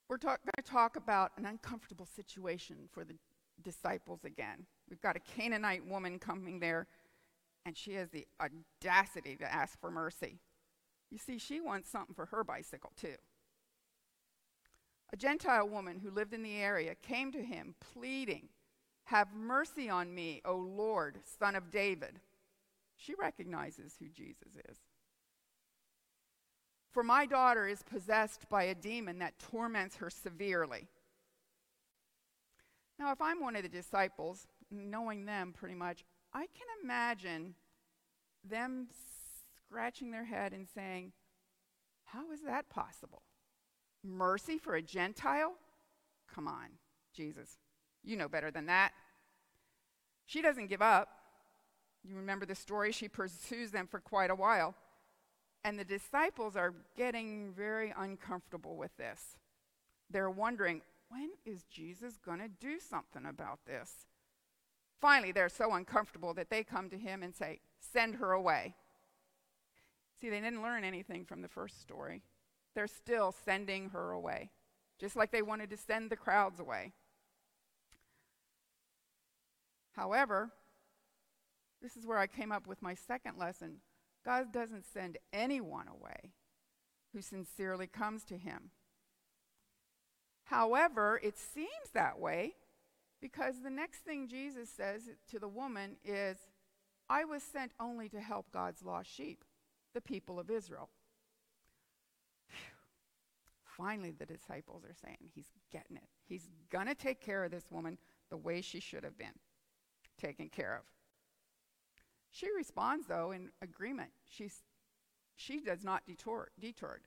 We're 0.08 0.18
talk- 0.18 0.40
going 0.44 0.62
to 0.62 0.70
talk 0.70 0.96
about 0.96 1.32
an 1.38 1.46
uncomfortable 1.46 2.06
situation 2.06 2.76
for 2.92 3.04
the 3.04 3.14
disciples 3.62 4.24
again. 4.24 4.66
We've 4.90 5.00
got 5.00 5.16
a 5.16 5.20
Canaanite 5.20 5.86
woman 5.86 6.18
coming 6.18 6.60
there, 6.60 6.86
and 7.64 7.74
she 7.74 7.94
has 7.94 8.10
the 8.10 8.26
audacity 8.40 9.36
to 9.36 9.50
ask 9.50 9.80
for 9.80 9.90
mercy. 9.90 10.38
You 11.12 11.19
see, 11.19 11.37
she 11.37 11.61
wants 11.61 11.90
something 11.90 12.14
for 12.14 12.25
her 12.26 12.42
bicycle, 12.42 12.90
too. 12.99 13.16
A 15.12 15.16
Gentile 15.16 15.69
woman 15.69 16.00
who 16.02 16.11
lived 16.11 16.33
in 16.33 16.42
the 16.42 16.57
area 16.57 16.95
came 16.95 17.31
to 17.33 17.42
him, 17.42 17.75
pleading, 17.92 18.49
Have 19.04 19.35
mercy 19.35 19.90
on 19.90 20.14
me, 20.14 20.40
O 20.42 20.57
Lord, 20.57 21.19
son 21.38 21.54
of 21.54 21.71
David. 21.71 22.19
She 22.97 23.14
recognizes 23.14 23.97
who 23.99 24.09
Jesus 24.09 24.57
is. 24.71 24.78
For 26.92 27.02
my 27.02 27.26
daughter 27.26 27.69
is 27.69 27.83
possessed 27.83 28.49
by 28.49 28.64
a 28.64 28.75
demon 28.75 29.19
that 29.19 29.38
torments 29.38 29.97
her 29.97 30.09
severely. 30.09 30.88
Now, 32.99 33.12
if 33.12 33.21
I'm 33.21 33.40
one 33.40 33.57
of 33.57 33.62
the 33.62 33.69
disciples, 33.69 34.47
knowing 34.71 35.26
them 35.26 35.52
pretty 35.52 35.75
much, 35.75 36.04
I 36.33 36.47
can 36.47 36.66
imagine 36.83 37.54
them 38.49 38.88
scratching 39.73 40.11
their 40.11 40.25
head 40.25 40.52
and 40.52 40.69
saying, 40.69 41.12
How 42.05 42.31
is 42.31 42.43
that 42.43 42.69
possible? 42.69 43.23
Mercy 44.05 44.59
for 44.59 44.75
a 44.75 44.83
Gentile? 44.83 45.55
Come 46.33 46.47
on, 46.47 46.69
Jesus. 47.14 47.57
You 48.05 48.19
know 48.19 48.29
better 48.29 48.50
than 48.50 48.67
that. 48.67 48.93
She 50.26 50.43
doesn't 50.43 50.67
give 50.67 50.83
up. 50.83 51.09
You 52.05 52.17
remember 52.17 52.45
the 52.45 52.55
story? 52.55 52.93
She 52.93 53.09
pursues 53.09 53.71
them 53.71 53.87
for 53.87 53.99
quite 53.99 54.31
a 54.31 54.35
while. 54.35 54.75
And 55.64 55.79
the 55.79 55.85
disciples 55.85 56.55
are 56.55 56.75
getting 56.97 57.55
very 57.57 57.95
uncomfortable 57.97 58.76
with 58.76 58.95
this. 58.99 59.37
They're 60.11 60.31
wondering, 60.31 60.83
when 61.09 61.31
is 61.47 61.62
Jesus 61.64 62.19
going 62.23 62.41
to 62.41 62.49
do 62.49 62.79
something 62.79 63.25
about 63.25 63.61
this? 63.67 64.07
Finally, 65.00 65.33
they're 65.33 65.49
so 65.49 65.73
uncomfortable 65.73 66.35
that 66.35 66.50
they 66.50 66.62
come 66.62 66.91
to 66.91 66.99
him 66.99 67.23
and 67.23 67.35
say, 67.35 67.61
Send 67.79 68.17
her 68.17 68.33
away. 68.33 68.75
See, 70.23 70.31
they 70.31 70.41
didn't 70.41 70.62
learn 70.62 70.85
anything 70.85 71.25
from 71.25 71.43
the 71.43 71.49
first 71.49 71.81
story. 71.81 72.23
They're 72.76 72.87
still 72.87 73.35
sending 73.45 73.91
her 73.91 74.12
away, 74.12 74.50
just 75.00 75.17
like 75.17 75.33
they 75.33 75.43
wanted 75.43 75.69
to 75.71 75.76
send 75.76 76.11
the 76.11 76.17
crowds 76.17 76.61
away. 76.61 76.93
However, 79.97 80.52
this 81.83 81.97
is 81.97 82.07
where 82.07 82.19
I 82.19 82.29
came 82.29 82.52
up 82.52 82.69
with 82.69 82.81
my 82.81 82.95
second 82.95 83.37
lesson. 83.37 83.79
God 84.25 84.52
doesn't 84.52 84.87
send 84.87 85.19
anyone 85.33 85.88
away 85.88 86.35
who 87.12 87.21
sincerely 87.21 87.88
comes 87.88 88.23
to 88.26 88.38
him. 88.38 88.71
However, 90.45 91.21
it 91.21 91.37
seems 91.37 91.91
that 91.95 92.21
way 92.21 92.52
because 93.21 93.62
the 93.62 93.71
next 93.71 94.05
thing 94.05 94.29
Jesus 94.29 94.71
says 94.71 95.02
to 95.33 95.41
the 95.41 95.49
woman 95.49 95.97
is, 96.05 96.37
I 97.11 97.25
was 97.25 97.43
sent 97.43 97.73
only 97.81 98.09
to 98.11 98.21
help 98.21 98.52
God's 98.52 98.85
lost 98.85 99.12
sheep, 99.12 99.45
the 99.94 100.00
people 100.00 100.38
of 100.38 100.50
Israel. 100.50 100.88
Finally, 103.64 104.12
the 104.18 104.26
disciples 104.26 104.84
are 104.84 104.94
saying, 105.04 105.18
He's 105.34 105.49
getting 105.70 105.96
it. 105.96 106.08
He's 106.25 106.49
going 106.70 106.87
to 106.87 106.94
take 106.94 107.20
care 107.20 107.44
of 107.44 107.50
this 107.50 107.70
woman 107.70 107.99
the 108.30 108.37
way 108.37 108.61
she 108.61 108.80
should 108.80 109.04
have 109.04 109.16
been 109.16 109.38
taken 110.20 110.49
care 110.49 110.76
of. 110.76 110.84
She 112.30 112.49
responds, 112.56 113.06
though, 113.06 113.32
in 113.32 113.50
agreement. 113.61 114.11
She's, 114.28 114.62
she 115.37 115.61
does 115.61 115.84
not 115.84 116.06
detour, 116.06 116.49
detoured. 116.58 117.02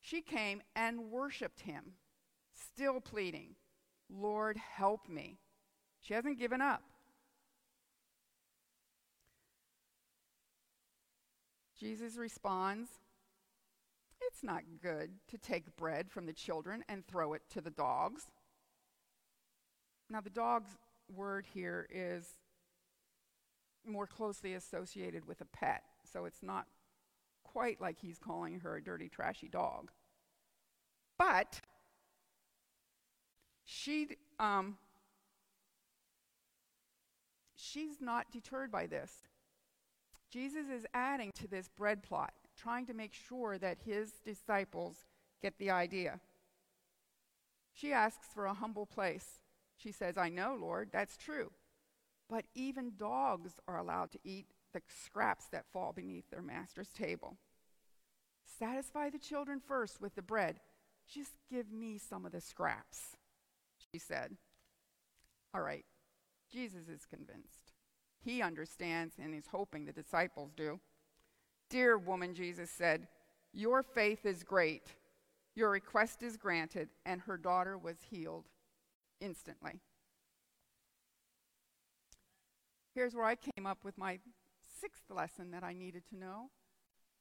She 0.00 0.20
came 0.20 0.62
and 0.76 1.10
worshiped 1.10 1.60
him, 1.60 1.92
still 2.52 3.00
pleading, 3.00 3.54
Lord, 4.10 4.56
help 4.56 5.08
me. 5.08 5.38
She 6.00 6.14
hasn't 6.14 6.38
given 6.38 6.60
up. 6.60 6.82
Jesus 11.78 12.16
responds, 12.16 12.88
It's 14.20 14.42
not 14.42 14.62
good 14.82 15.10
to 15.28 15.38
take 15.38 15.76
bread 15.76 16.10
from 16.10 16.26
the 16.26 16.32
children 16.32 16.84
and 16.88 17.06
throw 17.06 17.34
it 17.34 17.42
to 17.50 17.60
the 17.60 17.70
dogs. 17.70 18.22
Now, 20.10 20.20
the 20.20 20.30
dog's 20.30 20.70
word 21.14 21.46
here 21.52 21.86
is 21.90 22.36
more 23.86 24.06
closely 24.06 24.54
associated 24.54 25.26
with 25.26 25.40
a 25.40 25.44
pet, 25.46 25.82
so 26.10 26.24
it's 26.24 26.42
not 26.42 26.66
quite 27.44 27.80
like 27.80 27.98
he's 28.00 28.18
calling 28.18 28.60
her 28.60 28.76
a 28.76 28.82
dirty, 28.82 29.08
trashy 29.08 29.48
dog. 29.48 29.90
But 31.18 31.60
she, 33.64 34.16
um, 34.38 34.76
she's 37.56 38.00
not 38.00 38.30
deterred 38.30 38.70
by 38.70 38.86
this. 38.86 39.12
Jesus 40.30 40.66
is 40.68 40.86
adding 40.92 41.32
to 41.32 41.48
this 41.48 41.68
bread 41.68 42.02
plot, 42.02 42.32
trying 42.56 42.86
to 42.86 42.94
make 42.94 43.14
sure 43.14 43.58
that 43.58 43.78
his 43.84 44.12
disciples 44.24 44.96
get 45.42 45.58
the 45.58 45.70
idea. 45.70 46.20
She 47.72 47.92
asks 47.92 48.26
for 48.34 48.46
a 48.46 48.54
humble 48.54 48.86
place. 48.86 49.40
She 49.76 49.92
says, 49.92 50.18
I 50.18 50.28
know, 50.28 50.56
Lord, 50.60 50.90
that's 50.92 51.16
true. 51.16 51.52
But 52.28 52.44
even 52.54 52.92
dogs 52.98 53.52
are 53.66 53.78
allowed 53.78 54.10
to 54.12 54.18
eat 54.24 54.46
the 54.74 54.82
scraps 55.04 55.46
that 55.52 55.70
fall 55.72 55.92
beneath 55.92 56.28
their 56.30 56.42
master's 56.42 56.90
table. 56.90 57.36
Satisfy 58.58 59.10
the 59.10 59.18
children 59.18 59.60
first 59.66 60.00
with 60.00 60.14
the 60.14 60.22
bread. 60.22 60.60
Just 61.06 61.32
give 61.50 61.72
me 61.72 61.96
some 61.96 62.26
of 62.26 62.32
the 62.32 62.40
scraps, 62.40 63.16
she 63.92 63.98
said. 63.98 64.36
All 65.54 65.62
right, 65.62 65.86
Jesus 66.52 66.88
is 66.88 67.06
convinced. 67.06 67.72
He 68.24 68.42
understands 68.42 69.14
and 69.22 69.34
is 69.34 69.46
hoping 69.50 69.84
the 69.84 69.92
disciples 69.92 70.52
do. 70.56 70.80
Dear 71.70 71.98
woman, 71.98 72.34
Jesus 72.34 72.70
said, 72.70 73.08
Your 73.52 73.82
faith 73.82 74.24
is 74.26 74.42
great. 74.42 74.94
Your 75.54 75.70
request 75.70 76.22
is 76.22 76.36
granted. 76.36 76.88
And 77.04 77.22
her 77.22 77.36
daughter 77.36 77.76
was 77.76 77.96
healed 78.10 78.46
instantly. 79.20 79.80
Here's 82.94 83.14
where 83.14 83.26
I 83.26 83.36
came 83.36 83.66
up 83.66 83.84
with 83.84 83.96
my 83.96 84.18
sixth 84.80 85.04
lesson 85.10 85.50
that 85.52 85.62
I 85.62 85.72
needed 85.72 86.02
to 86.10 86.16
know 86.16 86.50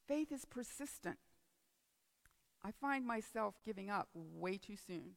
faith 0.08 0.32
is 0.32 0.46
persistent. 0.46 1.18
I 2.64 2.72
find 2.72 3.06
myself 3.06 3.56
giving 3.66 3.90
up 3.90 4.10
way 4.14 4.58
too 4.58 4.76
soon, 4.76 5.12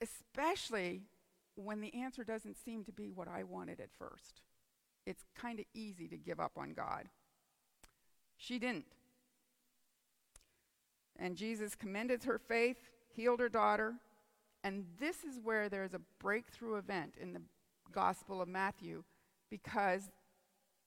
especially 0.00 1.02
when 1.56 1.80
the 1.80 1.94
answer 1.94 2.24
doesn't 2.24 2.56
seem 2.56 2.84
to 2.84 2.92
be 2.92 3.10
what 3.10 3.28
I 3.28 3.42
wanted 3.42 3.80
at 3.80 3.90
first. 3.98 4.42
It's 5.06 5.24
kind 5.36 5.58
of 5.58 5.66
easy 5.74 6.08
to 6.08 6.16
give 6.16 6.40
up 6.40 6.52
on 6.56 6.72
God. 6.72 7.08
She 8.36 8.58
didn't. 8.58 8.86
And 11.18 11.36
Jesus 11.36 11.74
commended 11.74 12.24
her 12.24 12.38
faith, 12.38 12.78
healed 13.08 13.40
her 13.40 13.48
daughter, 13.48 13.94
and 14.62 14.84
this 14.98 15.24
is 15.24 15.38
where 15.42 15.68
there's 15.68 15.94
a 15.94 16.00
breakthrough 16.18 16.76
event 16.76 17.14
in 17.20 17.32
the 17.32 17.42
Gospel 17.92 18.42
of 18.42 18.48
Matthew 18.48 19.04
because 19.48 20.10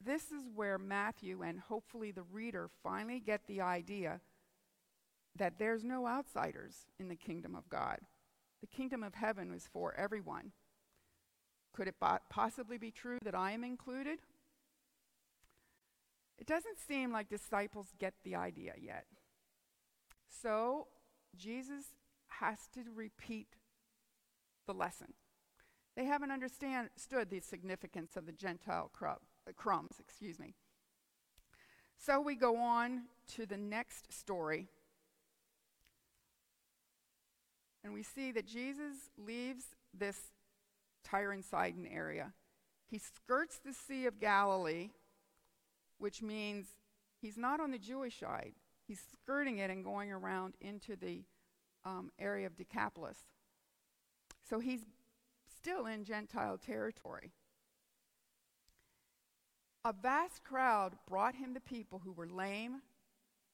this 0.04 0.32
is 0.32 0.50
where 0.54 0.78
Matthew 0.78 1.42
and 1.42 1.60
hopefully 1.60 2.12
the 2.12 2.24
reader 2.24 2.70
finally 2.84 3.20
get 3.20 3.48
the 3.48 3.62
idea 3.62 4.20
that 5.38 5.58
there's 5.58 5.84
no 5.84 6.08
outsiders 6.08 6.86
in 7.00 7.08
the 7.08 7.16
kingdom 7.16 7.56
of 7.56 7.70
God. 7.70 8.00
The 8.62 8.68
kingdom 8.68 9.04
of 9.04 9.16
heaven 9.16 9.54
is 9.54 9.70
for 9.72 9.94
everyone. 9.96 10.52
Could 11.74 11.88
it 11.88 11.96
possibly 12.30 12.78
be 12.78 12.92
true 12.92 13.20
that 13.24 13.36
I 13.36 13.52
am 13.52 13.64
included? 13.64 14.20
It 16.38 16.48
doesn't 16.48 16.80
seem 16.80 17.12
like 17.12 17.30
disciples 17.30 17.94
get 18.00 18.14
the 18.24 18.36
idea 18.36 18.74
yet. 18.82 19.06
So 20.42 20.88
Jesus 21.36 21.86
has 22.28 22.68
to 22.74 22.82
repeat 22.96 23.56
the 24.66 24.74
lesson. 24.74 25.14
They 25.96 26.06
haven't 26.06 26.32
understood 26.32 27.30
the 27.30 27.42
significance 27.42 28.16
of 28.16 28.26
the 28.26 28.32
Gentile 28.32 28.90
crumb, 28.94 29.18
uh, 29.48 29.52
crumbs, 29.56 29.98
excuse 30.00 30.40
me. 30.40 30.54
So 31.98 32.22
we 32.22 32.36
go 32.36 32.56
on 32.56 33.04
to 33.36 33.46
the 33.46 33.58
next 33.58 34.14
story. 34.14 34.70
And 37.84 37.94
we 37.94 38.04
see 38.04 38.32
that 38.32 38.46
Jesus 38.46 39.10
leaves 39.18 39.66
this 39.94 40.32
Tyre 41.10 41.32
and 41.32 41.44
Sidon 41.44 41.88
area. 41.88 42.34
He 42.86 42.98
skirts 42.98 43.60
the 43.64 43.74
Sea 43.74 44.06
of 44.06 44.20
Galilee, 44.20 44.90
which 45.98 46.22
means 46.22 46.68
he's 47.22 47.38
not 47.38 47.60
on 47.60 47.72
the 47.72 47.78
Jewish 47.78 48.20
side. 48.20 48.54
He's 48.88 49.02
skirting 49.14 49.60
it 49.60 49.70
and 49.70 49.84
going 49.84 50.12
around 50.12 50.56
into 50.62 50.96
the 50.96 51.24
um, 51.86 52.12
area 52.20 52.48
of 52.48 52.58
Decapolis. 52.58 53.18
So 54.50 54.60
he's 54.60 54.82
still 55.56 55.86
in 55.86 56.04
Gentile 56.04 56.58
territory. 56.58 57.32
A 59.86 59.94
vast 59.94 60.44
crowd 60.44 60.94
brought 61.08 61.36
him 61.36 61.54
the 61.54 61.62
people 61.62 62.02
who 62.04 62.12
were 62.12 62.28
lame, 62.28 62.82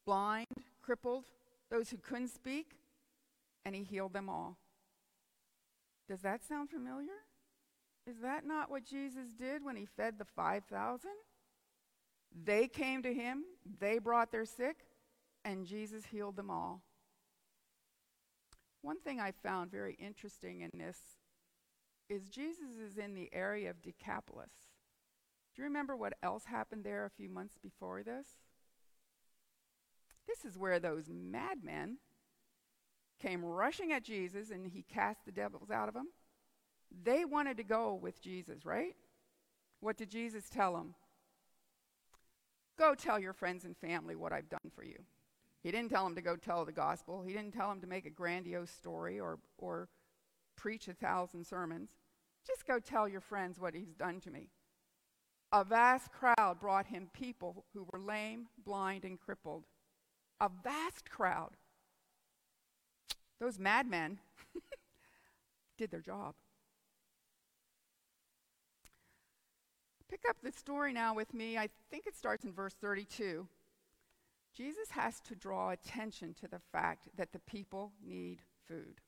blind, 0.06 0.48
crippled, 0.82 1.26
those 1.70 1.90
who 1.90 1.98
couldn't 1.98 2.30
speak, 2.30 2.72
and 3.64 3.76
he 3.76 3.84
healed 3.84 4.14
them 4.14 4.30
all. 4.30 4.58
Does 6.08 6.22
that 6.22 6.44
sound 6.44 6.70
familiar? 6.70 7.14
Is 8.08 8.18
that 8.22 8.46
not 8.46 8.70
what 8.70 8.86
Jesus 8.86 9.30
did 9.38 9.64
when 9.64 9.76
he 9.76 9.86
fed 9.86 10.20
the 10.20 10.26
5,000? 10.26 11.10
They 12.44 12.68
came 12.68 13.02
to 13.04 13.14
him, 13.14 13.44
they 13.80 13.98
brought 13.98 14.32
their 14.32 14.46
sick, 14.46 14.78
and 15.44 15.66
Jesus 15.66 16.06
healed 16.06 16.36
them 16.36 16.52
all. 16.52 16.82
One 18.82 19.00
thing 19.00 19.20
I 19.20 19.32
found 19.32 19.72
very 19.72 19.96
interesting 20.00 20.62
in 20.62 20.70
this 20.78 20.98
is 22.10 22.30
Jesus 22.30 22.78
is 22.80 22.98
in 22.98 23.16
the 23.16 23.30
area 23.34 23.70
of 23.70 23.82
Decapolis. 23.82 24.52
Do 25.56 25.62
you 25.62 25.68
remember 25.68 25.96
what 25.96 26.14
else 26.22 26.46
happened 26.46 26.84
there 26.84 27.06
a 27.06 27.10
few 27.10 27.30
months 27.30 27.56
before 27.58 28.04
this? 28.04 28.28
This 30.28 30.44
is 30.46 30.58
where 30.58 30.80
those 30.80 31.10
madmen 31.10 31.98
came 33.20 33.44
rushing 33.44 33.92
at 33.92 34.04
Jesus 34.04 34.52
and 34.52 34.68
he 34.68 34.84
cast 34.84 35.26
the 35.26 35.32
devils 35.32 35.72
out 35.72 35.88
of 35.88 35.94
them. 35.94 36.10
They 37.04 37.26
wanted 37.26 37.58
to 37.58 37.64
go 37.64 37.94
with 37.94 38.22
Jesus, 38.22 38.66
right? 38.66 38.96
What 39.80 39.98
did 39.98 40.10
Jesus 40.10 40.50
tell 40.50 40.74
them? 40.74 40.96
Go 42.78 42.96
tell 42.96 43.20
your 43.20 43.34
friends 43.34 43.66
and 43.66 43.78
family 43.78 44.16
what 44.16 44.34
I've 44.34 44.50
done 44.50 44.72
for 44.76 44.84
you. 44.84 44.98
He 45.64 45.72
didn't 45.72 45.90
tell 45.90 46.04
them 46.04 46.16
to 46.16 46.22
go 46.22 46.36
tell 46.36 46.66
the 46.66 46.72
gospel. 46.72 47.24
He 47.24 47.34
didn't 47.34 47.54
tell 47.54 47.70
them 47.70 47.82
to 47.82 47.88
make 47.88 48.06
a 48.06 48.12
grandiose 48.12 48.70
story 48.70 49.20
or, 49.20 49.40
or 49.58 49.90
preach 50.56 50.88
a 50.88 50.94
thousand 50.94 51.46
sermons. 51.46 51.90
Just 52.46 52.68
go 52.68 52.80
tell 52.80 53.08
your 53.08 53.22
friends 53.22 53.60
what 53.60 53.74
he's 53.74 53.94
done 53.94 54.20
to 54.22 54.32
me. 54.32 54.50
A 55.52 55.64
vast 55.64 56.12
crowd 56.12 56.60
brought 56.60 56.88
him 56.88 57.10
people 57.14 57.66
who 57.74 57.88
were 57.92 58.00
lame, 58.00 58.48
blind, 58.64 59.06
and 59.06 59.20
crippled. 59.20 59.66
A 60.40 60.50
vast 60.64 61.10
crowd. 61.10 61.56
Those 63.40 63.58
madmen 63.58 64.20
did 65.78 65.92
their 65.92 66.02
job. 66.02 66.36
Pick 70.16 70.30
up 70.30 70.38
the 70.42 70.58
story 70.58 70.94
now 70.94 71.14
with 71.14 71.34
me. 71.34 71.58
I 71.58 71.68
think 71.92 72.08
it 72.08 72.16
starts 72.16 72.46
in 72.46 72.54
verse 72.54 72.74
32. 72.80 73.50
Jesus 74.56 74.92
has 74.92 75.20
to 75.20 75.36
draw 75.36 75.72
attention 75.72 76.34
to 76.36 76.48
the 76.48 76.62
fact 76.72 77.10
that 77.18 77.34
the 77.34 77.40
people 77.40 77.92
need 78.02 78.40
food. 78.66 79.02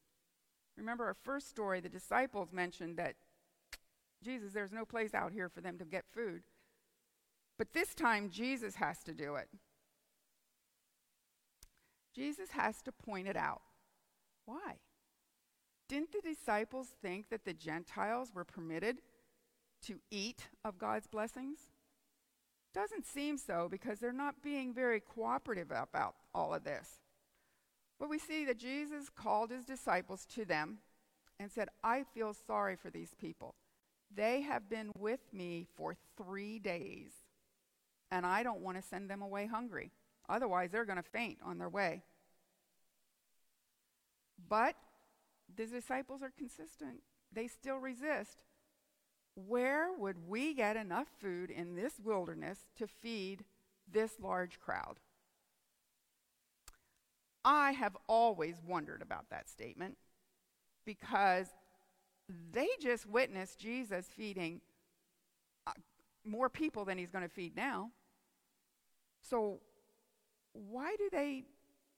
Remember 0.75 1.05
our 1.05 1.13
first 1.13 1.49
story, 1.49 1.79
the 1.79 1.87
disciples 1.87 2.51
mentioned 2.51 2.97
that 2.97 3.15
Jesus, 4.21 4.51
there's 4.51 4.73
no 4.73 4.83
place 4.83 5.13
out 5.13 5.31
here 5.31 5.47
for 5.47 5.61
them 5.61 5.77
to 5.77 5.85
get 5.85 6.03
food. 6.13 6.43
But 7.57 7.71
this 7.71 7.95
time, 7.95 8.29
Jesus 8.29 8.75
has 8.75 9.01
to 9.03 9.13
do 9.13 9.35
it. 9.35 9.47
Jesus 12.13 12.49
has 12.51 12.81
to 12.81 12.91
point 12.91 13.29
it 13.29 13.37
out. 13.37 13.61
Why? 14.43 14.79
Didn't 15.87 16.11
the 16.11 16.21
disciples 16.21 16.89
think 17.01 17.29
that 17.29 17.45
the 17.45 17.53
Gentiles 17.53 18.33
were 18.35 18.43
permitted 18.43 18.97
to 19.83 19.99
eat 20.11 20.47
of 20.63 20.77
God's 20.77 21.07
blessings? 21.07 21.59
Doesn't 22.73 23.05
seem 23.05 23.37
so 23.37 23.67
because 23.69 23.99
they're 23.99 24.11
not 24.11 24.43
being 24.43 24.73
very 24.73 24.99
cooperative 24.99 25.71
about 25.71 26.15
all 26.33 26.53
of 26.53 26.63
this. 26.63 26.99
But 27.99 28.09
we 28.09 28.19
see 28.19 28.45
that 28.45 28.59
Jesus 28.59 29.09
called 29.09 29.49
his 29.49 29.63
disciples 29.63 30.25
to 30.35 30.45
them 30.45 30.79
and 31.39 31.51
said, 31.51 31.69
I 31.83 32.03
feel 32.13 32.33
sorry 32.33 32.75
for 32.75 32.89
these 32.89 33.11
people. 33.19 33.55
They 34.13 34.41
have 34.41 34.69
been 34.69 34.91
with 34.97 35.21
me 35.33 35.67
for 35.75 35.95
three 36.15 36.59
days, 36.59 37.11
and 38.11 38.25
I 38.25 38.43
don't 38.43 38.61
want 38.61 38.77
to 38.77 38.87
send 38.87 39.09
them 39.09 39.21
away 39.21 39.47
hungry. 39.47 39.91
Otherwise, 40.29 40.69
they're 40.71 40.85
going 40.85 40.97
to 40.97 41.03
faint 41.03 41.39
on 41.43 41.57
their 41.57 41.69
way. 41.69 42.03
But 44.47 44.75
the 45.55 45.65
disciples 45.65 46.21
are 46.21 46.31
consistent, 46.37 47.01
they 47.33 47.47
still 47.47 47.77
resist. 47.77 48.43
Where 49.45 49.93
would 49.97 50.27
we 50.27 50.53
get 50.53 50.75
enough 50.75 51.07
food 51.19 51.51
in 51.51 51.75
this 51.75 51.93
wilderness 52.03 52.65
to 52.77 52.87
feed 52.87 53.45
this 53.91 54.19
large 54.21 54.59
crowd. 54.59 54.97
I 57.43 57.71
have 57.71 57.95
always 58.07 58.55
wondered 58.65 59.01
about 59.01 59.29
that 59.29 59.49
statement 59.49 59.97
because 60.85 61.47
they 62.51 62.67
just 62.81 63.05
witnessed 63.05 63.57
Jesus 63.57 64.07
feeding 64.15 64.61
uh, 65.65 65.71
more 66.25 66.49
people 66.49 66.83
than 66.83 66.97
he's 66.97 67.09
going 67.09 67.23
to 67.23 67.33
feed 67.33 67.55
now. 67.55 67.91
So, 69.21 69.59
why 70.53 70.95
do 70.97 71.09
they 71.11 71.45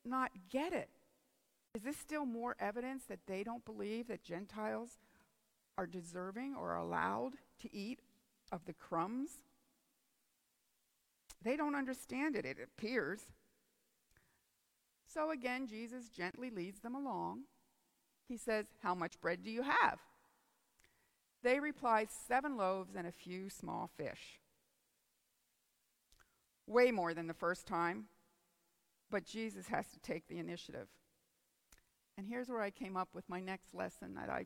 not 0.06 0.32
get 0.50 0.74
it? 0.74 0.90
Is 1.76 1.84
this 1.84 1.98
still 1.98 2.26
more 2.26 2.56
evidence 2.60 3.04
that 3.06 3.20
they 3.28 3.44
don't 3.44 3.66
believe 3.66 4.08
that 4.08 4.24
Gentiles 4.24 4.98
are 5.80 5.88
deserving 5.88 6.56
or 6.60 6.76
allowed 6.76 7.36
to 7.62 7.74
eat 7.74 8.02
of 8.52 8.66
the 8.66 8.74
crumbs? 8.74 9.30
They 11.42 11.56
don't 11.56 11.74
understand 11.74 12.36
it, 12.36 12.46
it 12.46 12.58
appears. 12.62 13.22
So 15.08 15.32
again, 15.32 15.68
Jesus 15.68 16.10
gently 16.10 16.50
leads 16.50 16.82
them 16.82 16.96
along. 16.96 17.44
He 18.28 18.36
says, 18.36 18.66
How 18.84 18.94
much 18.94 19.22
bread 19.22 19.42
do 19.42 19.50
you 19.50 19.62
have? 19.62 20.00
They 21.44 21.62
reply, 21.62 22.08
Seven 22.28 22.58
loaves 22.58 22.94
and 22.94 23.08
a 23.08 23.14
few 23.14 23.50
small 23.50 23.90
fish. 23.96 24.42
Way 26.68 26.92
more 26.92 27.14
than 27.14 27.28
the 27.28 27.34
first 27.34 27.66
time, 27.66 28.08
but 29.10 29.24
Jesus 29.24 29.70
has 29.70 29.88
to 29.88 30.00
take 30.02 30.28
the 30.28 30.40
initiative. 30.40 30.90
And 32.18 32.28
here's 32.28 32.50
where 32.50 32.62
I 32.62 32.70
came 32.70 32.98
up 32.98 33.08
with 33.14 33.30
my 33.30 33.40
next 33.40 33.74
lesson 33.74 34.16
that 34.16 34.30
I 34.30 34.46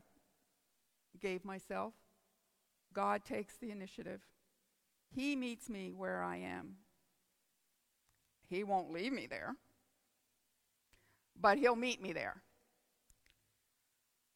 gave 1.20 1.44
myself 1.44 1.92
God 2.92 3.24
takes 3.24 3.56
the 3.56 3.70
initiative. 3.70 4.20
He 5.14 5.34
meets 5.34 5.68
me 5.68 5.92
where 5.94 6.22
I 6.22 6.36
am. 6.36 6.76
He 8.48 8.62
won't 8.62 8.92
leave 8.92 9.12
me 9.12 9.26
there, 9.26 9.56
but 11.40 11.58
He'll 11.58 11.76
meet 11.76 12.00
me 12.00 12.12
there. 12.12 12.42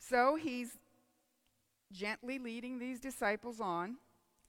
So 0.01 0.37
He's 0.37 0.79
gently 1.93 2.39
leading 2.39 2.79
these 2.79 3.01
disciples 3.01 3.61
on, 3.61 3.97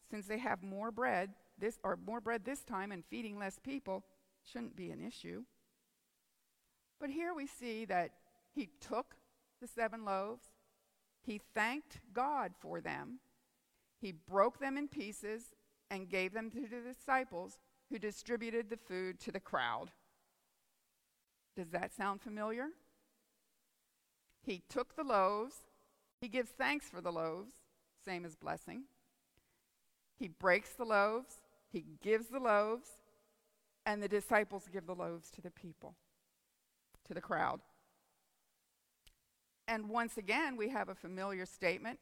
since 0.09 0.25
they 0.25 0.39
have 0.39 0.63
more 0.63 0.91
bread 0.91 1.29
this 1.59 1.77
or 1.83 1.97
more 2.05 2.21
bread 2.21 2.45
this 2.45 2.61
time 2.61 2.91
and 2.91 3.03
feeding 3.05 3.37
less 3.37 3.59
people 3.59 4.03
shouldn't 4.43 4.75
be 4.75 4.91
an 4.91 5.05
issue. 5.05 5.43
But 6.99 7.09
here 7.09 7.33
we 7.33 7.47
see 7.47 7.85
that 7.85 8.11
he 8.53 8.69
took 8.79 9.15
the 9.61 9.67
seven 9.67 10.05
loaves, 10.05 10.45
he 11.21 11.39
thanked 11.53 11.99
God 12.13 12.53
for 12.59 12.81
them, 12.81 13.19
he 13.99 14.11
broke 14.11 14.59
them 14.59 14.77
in 14.77 14.87
pieces 14.87 15.55
and 15.91 16.09
gave 16.09 16.33
them 16.33 16.49
to 16.51 16.61
the 16.61 16.93
disciples 16.93 17.57
who 17.89 17.99
distributed 17.99 18.69
the 18.69 18.77
food 18.77 19.19
to 19.19 19.31
the 19.31 19.39
crowd. 19.39 19.91
Does 21.55 21.69
that 21.71 21.93
sound 21.93 22.21
familiar? 22.21 22.67
He 24.41 24.63
took 24.69 24.95
the 24.95 25.03
loaves, 25.03 25.55
he 26.21 26.27
gives 26.27 26.49
thanks 26.49 26.89
for 26.89 27.01
the 27.01 27.11
loaves, 27.11 27.51
same 28.05 28.25
as 28.25 28.35
blessing. 28.35 28.83
He 30.17 30.27
breaks 30.27 30.71
the 30.71 30.85
loaves, 30.85 31.41
he 31.71 31.85
gives 32.01 32.27
the 32.27 32.39
loaves, 32.39 32.89
and 33.85 34.01
the 34.01 34.07
disciples 34.07 34.69
give 34.71 34.85
the 34.85 34.95
loaves 34.95 35.29
to 35.31 35.41
the 35.41 35.51
people, 35.51 35.95
to 37.07 37.13
the 37.13 37.21
crowd. 37.21 37.61
And 39.69 39.87
once 39.87 40.17
again, 40.17 40.57
we 40.57 40.69
have 40.69 40.89
a 40.89 40.95
familiar 40.95 41.45
statement. 41.45 41.99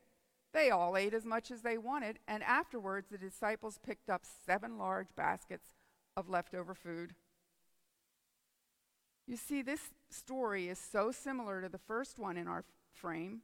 They 0.54 0.72
all 0.72 0.96
ate 0.96 1.14
as 1.14 1.26
much 1.26 1.52
as 1.52 1.62
they 1.62 1.78
wanted, 1.78 2.18
and 2.26 2.42
afterwards, 2.42 3.10
the 3.12 3.18
disciples 3.18 3.78
picked 3.86 4.10
up 4.10 4.24
seven 4.46 4.78
large 4.78 5.10
baskets 5.18 5.76
of 6.16 6.30
leftover 6.30 6.74
food. 6.74 7.14
You 9.28 9.36
see, 9.36 9.62
this 9.62 9.92
story 10.10 10.70
is 10.70 10.80
so 10.80 11.12
similar 11.12 11.62
to 11.62 11.68
the 11.68 11.78
first 11.78 12.18
one 12.18 12.38
in 12.38 12.48
our 12.48 12.64
frame. 12.94 13.42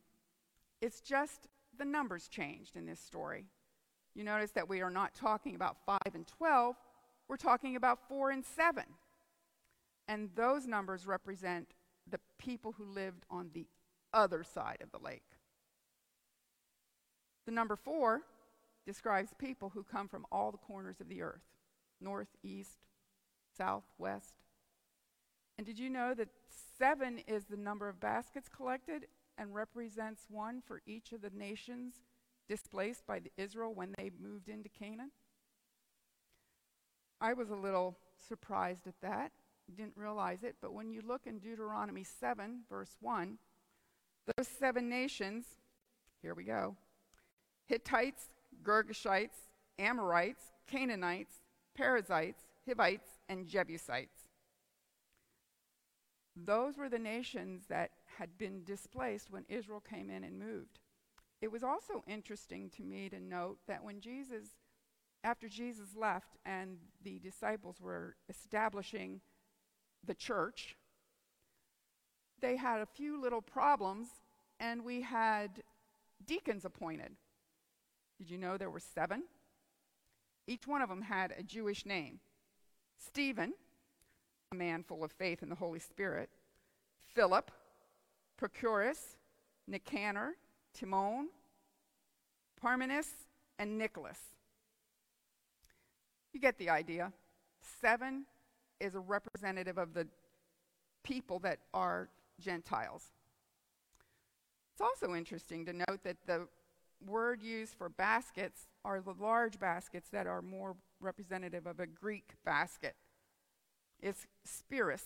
It's 0.81 1.01
just 1.01 1.49
the 1.77 1.83
numbers 1.83 2.29
changed 2.29 2.77
in 2.77 2.85
this 2.85 3.01
story. 3.01 3.47
You 4.15 4.23
notice 4.23 4.51
that 4.51 4.69
we 4.69 4.79
are 4.81 4.89
not 4.89 5.13
talking 5.13 5.53
about 5.53 5.75
5 5.85 5.99
and 6.13 6.25
12, 6.25 6.77
we're 7.27 7.35
talking 7.35 7.75
about 7.75 8.07
4 8.07 8.31
and 8.31 8.45
7. 8.45 8.85
And 10.07 10.29
those 10.33 10.65
numbers 10.65 11.05
represent 11.05 11.73
the 12.09 12.21
people 12.37 12.71
who 12.77 12.85
lived 12.85 13.25
on 13.29 13.49
the 13.53 13.65
other 14.13 14.43
side 14.43 14.79
of 14.81 14.91
the 14.91 15.03
lake. 15.03 15.23
The 17.45 17.51
number 17.51 17.75
4 17.75 18.21
describes 18.85 19.33
people 19.37 19.69
who 19.69 19.83
come 19.83 20.07
from 20.07 20.25
all 20.31 20.51
the 20.51 20.57
corners 20.57 21.01
of 21.01 21.09
the 21.09 21.21
earth 21.21 21.41
north, 22.01 22.27
east, 22.43 22.79
south, 23.57 23.85
west. 23.97 24.33
And 25.57 25.65
did 25.65 25.79
you 25.79 25.89
know 25.89 26.13
that 26.13 26.27
7 26.77 27.19
is 27.27 27.45
the 27.45 27.55
number 27.55 27.87
of 27.87 27.99
baskets 27.99 28.49
collected 28.49 29.07
and 29.37 29.55
represents 29.55 30.25
one 30.29 30.61
for 30.65 30.81
each 30.85 31.13
of 31.13 31.21
the 31.21 31.29
nations 31.29 32.01
displaced 32.49 33.07
by 33.07 33.21
Israel 33.37 33.73
when 33.73 33.93
they 33.97 34.11
moved 34.21 34.49
into 34.49 34.67
Canaan? 34.67 35.11
I 37.21 37.33
was 37.33 37.49
a 37.49 37.55
little 37.55 37.97
surprised 38.27 38.85
at 38.85 38.99
that. 39.01 39.31
Didn't 39.73 39.95
realize 39.95 40.43
it, 40.43 40.57
but 40.61 40.73
when 40.73 40.91
you 40.91 41.01
look 41.07 41.25
in 41.25 41.39
Deuteronomy 41.39 42.03
7, 42.03 42.63
verse 42.69 42.97
1, 42.99 43.37
those 44.25 44.47
seven 44.47 44.89
nations, 44.89 45.45
here 46.21 46.33
we 46.33 46.43
go 46.43 46.75
Hittites, 47.65 48.29
Girgashites, 48.63 49.49
Amorites, 49.79 50.43
Canaanites, 50.67 51.35
Perizzites, 51.75 52.43
Hivites, 52.67 53.09
and 53.29 53.47
Jebusites. 53.47 54.27
Those 56.35 56.77
were 56.77 56.89
the 56.89 56.99
nations 56.99 57.63
that 57.69 57.91
had 58.17 58.37
been 58.37 58.63
displaced 58.63 59.31
when 59.31 59.45
Israel 59.49 59.81
came 59.81 60.09
in 60.09 60.23
and 60.23 60.39
moved. 60.39 60.79
It 61.41 61.51
was 61.51 61.63
also 61.63 62.03
interesting 62.07 62.69
to 62.77 62.83
me 62.83 63.09
to 63.09 63.19
note 63.19 63.57
that 63.67 63.83
when 63.83 63.99
Jesus, 63.99 64.47
after 65.23 65.47
Jesus 65.47 65.89
left 65.95 66.37
and 66.45 66.77
the 67.03 67.19
disciples 67.19 67.81
were 67.81 68.15
establishing 68.29 69.21
the 70.05 70.13
church, 70.13 70.75
they 72.43 72.57
had 72.57 72.81
a 72.81 72.85
few 72.85 73.19
little 73.19 73.41
problems 73.41 74.09
and 74.59 74.83
we 74.83 75.01
had 75.01 75.63
deacons 76.27 76.65
appointed. 76.65 77.13
Did 78.17 78.29
you 78.29 78.37
know 78.37 78.57
there 78.57 78.69
were 78.69 78.81
seven? 78.81 79.23
Each 80.45 80.67
one 80.67 80.81
of 80.81 80.89
them 80.89 81.01
had 81.01 81.33
a 81.37 81.41
Jewish 81.41 81.85
name 81.85 82.19
Stephen, 82.99 83.53
a 84.51 84.55
man 84.55 84.83
full 84.83 85.03
of 85.05 85.11
faith 85.13 85.41
in 85.41 85.49
the 85.49 85.55
Holy 85.55 85.79
Spirit, 85.79 86.29
Philip, 87.15 87.49
Prochorus, 88.37 89.15
Nicanor, 89.65 90.33
Timon, 90.77 91.29
Parmenas, 92.61 93.07
and 93.57 93.77
Nicholas. 93.77 94.19
You 96.33 96.41
get 96.41 96.57
the 96.57 96.69
idea. 96.69 97.13
Seven 97.79 98.25
is 98.81 98.95
a 98.95 98.99
representative 98.99 99.77
of 99.77 99.93
the 99.93 100.07
people 101.03 101.39
that 101.39 101.59
are 101.73 102.09
Gentiles. 102.43 103.11
It's 104.73 104.81
also 104.81 105.15
interesting 105.15 105.65
to 105.65 105.73
note 105.73 106.03
that 106.03 106.17
the 106.25 106.47
word 107.05 107.41
used 107.41 107.75
for 107.75 107.89
baskets 107.89 108.67
are 108.83 109.01
the 109.01 109.13
large 109.19 109.59
baskets 109.59 110.09
that 110.09 110.27
are 110.27 110.41
more 110.41 110.75
representative 110.99 111.65
of 111.67 111.79
a 111.79 111.87
Greek 111.87 112.31
basket. 112.45 112.95
It's 114.01 114.25
spiris, 114.47 115.03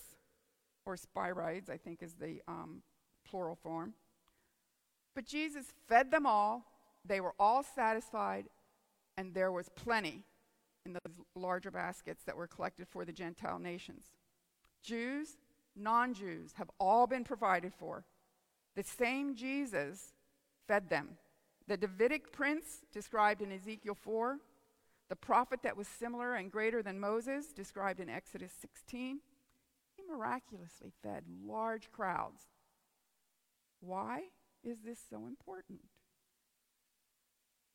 or 0.85 0.95
spirides, 0.95 1.69
I 1.69 1.77
think 1.77 2.01
is 2.01 2.13
the 2.13 2.41
um, 2.47 2.81
plural 3.29 3.55
form. 3.55 3.93
But 5.13 5.25
Jesus 5.25 5.65
fed 5.87 6.11
them 6.11 6.25
all, 6.25 6.65
they 7.05 7.19
were 7.19 7.33
all 7.39 7.63
satisfied, 7.63 8.45
and 9.17 9.33
there 9.33 9.51
was 9.51 9.69
plenty 9.75 10.23
in 10.85 10.93
those 10.93 11.25
larger 11.35 11.71
baskets 11.71 12.23
that 12.23 12.37
were 12.37 12.47
collected 12.47 12.87
for 12.87 13.03
the 13.03 13.11
Gentile 13.11 13.59
nations. 13.59 14.05
Jews, 14.81 15.37
non 15.77 16.13
Jews 16.13 16.53
have 16.57 16.69
all 16.79 17.07
been 17.07 17.23
provided 17.23 17.73
for. 17.73 18.05
The 18.75 18.83
same 18.83 19.35
Jesus 19.35 20.13
fed 20.67 20.89
them. 20.89 21.17
The 21.67 21.77
Davidic 21.77 22.31
prince 22.31 22.85
described 22.93 23.41
in 23.41 23.51
Ezekiel 23.51 23.95
4, 23.95 24.37
the 25.09 25.15
prophet 25.15 25.61
that 25.63 25.77
was 25.77 25.87
similar 25.87 26.35
and 26.35 26.51
greater 26.51 26.81
than 26.81 26.99
Moses 26.99 27.53
described 27.53 27.99
in 27.99 28.09
Exodus 28.09 28.51
16, 28.61 29.19
he 29.95 30.03
miraculously 30.09 30.91
fed 31.01 31.23
large 31.45 31.91
crowds. 31.91 32.43
Why? 33.79 34.23
is 34.67 34.79
this 34.83 34.99
so 35.09 35.25
important? 35.25 35.79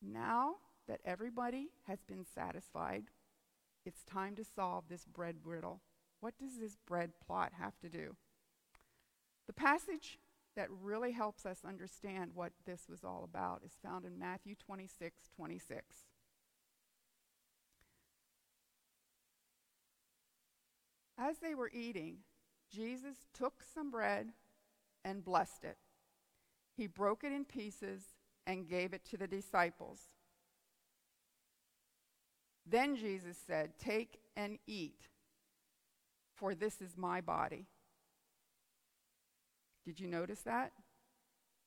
Now 0.02 0.56
that 0.88 1.00
everybody 1.04 1.68
has 1.86 2.02
been 2.02 2.24
satisfied, 2.34 3.04
it's 3.86 4.02
time 4.04 4.36
to 4.36 4.44
solve 4.44 4.84
this 4.88 5.04
bread 5.04 5.36
riddle. 5.44 5.80
What 6.22 6.38
does 6.38 6.56
this 6.56 6.76
bread 6.86 7.14
plot 7.26 7.50
have 7.58 7.76
to 7.80 7.88
do? 7.88 8.14
The 9.48 9.52
passage 9.52 10.20
that 10.54 10.68
really 10.70 11.10
helps 11.10 11.44
us 11.44 11.58
understand 11.66 12.30
what 12.32 12.52
this 12.64 12.82
was 12.88 13.02
all 13.02 13.24
about 13.24 13.62
is 13.66 13.72
found 13.82 14.04
in 14.04 14.20
Matthew 14.20 14.54
26 14.54 15.30
26. 15.34 15.82
As 21.18 21.38
they 21.38 21.56
were 21.56 21.72
eating, 21.74 22.18
Jesus 22.70 23.16
took 23.34 23.64
some 23.74 23.90
bread 23.90 24.28
and 25.04 25.24
blessed 25.24 25.64
it. 25.64 25.78
He 26.76 26.86
broke 26.86 27.24
it 27.24 27.32
in 27.32 27.44
pieces 27.44 28.02
and 28.46 28.68
gave 28.68 28.92
it 28.92 29.04
to 29.06 29.16
the 29.16 29.26
disciples. 29.26 30.02
Then 32.64 32.94
Jesus 32.94 33.36
said, 33.44 33.72
Take 33.80 34.20
and 34.36 34.58
eat, 34.68 35.08
for 36.42 36.56
this 36.56 36.80
is 36.80 36.96
my 36.96 37.20
body. 37.20 37.66
Did 39.84 40.00
you 40.00 40.08
notice 40.08 40.40
that? 40.40 40.72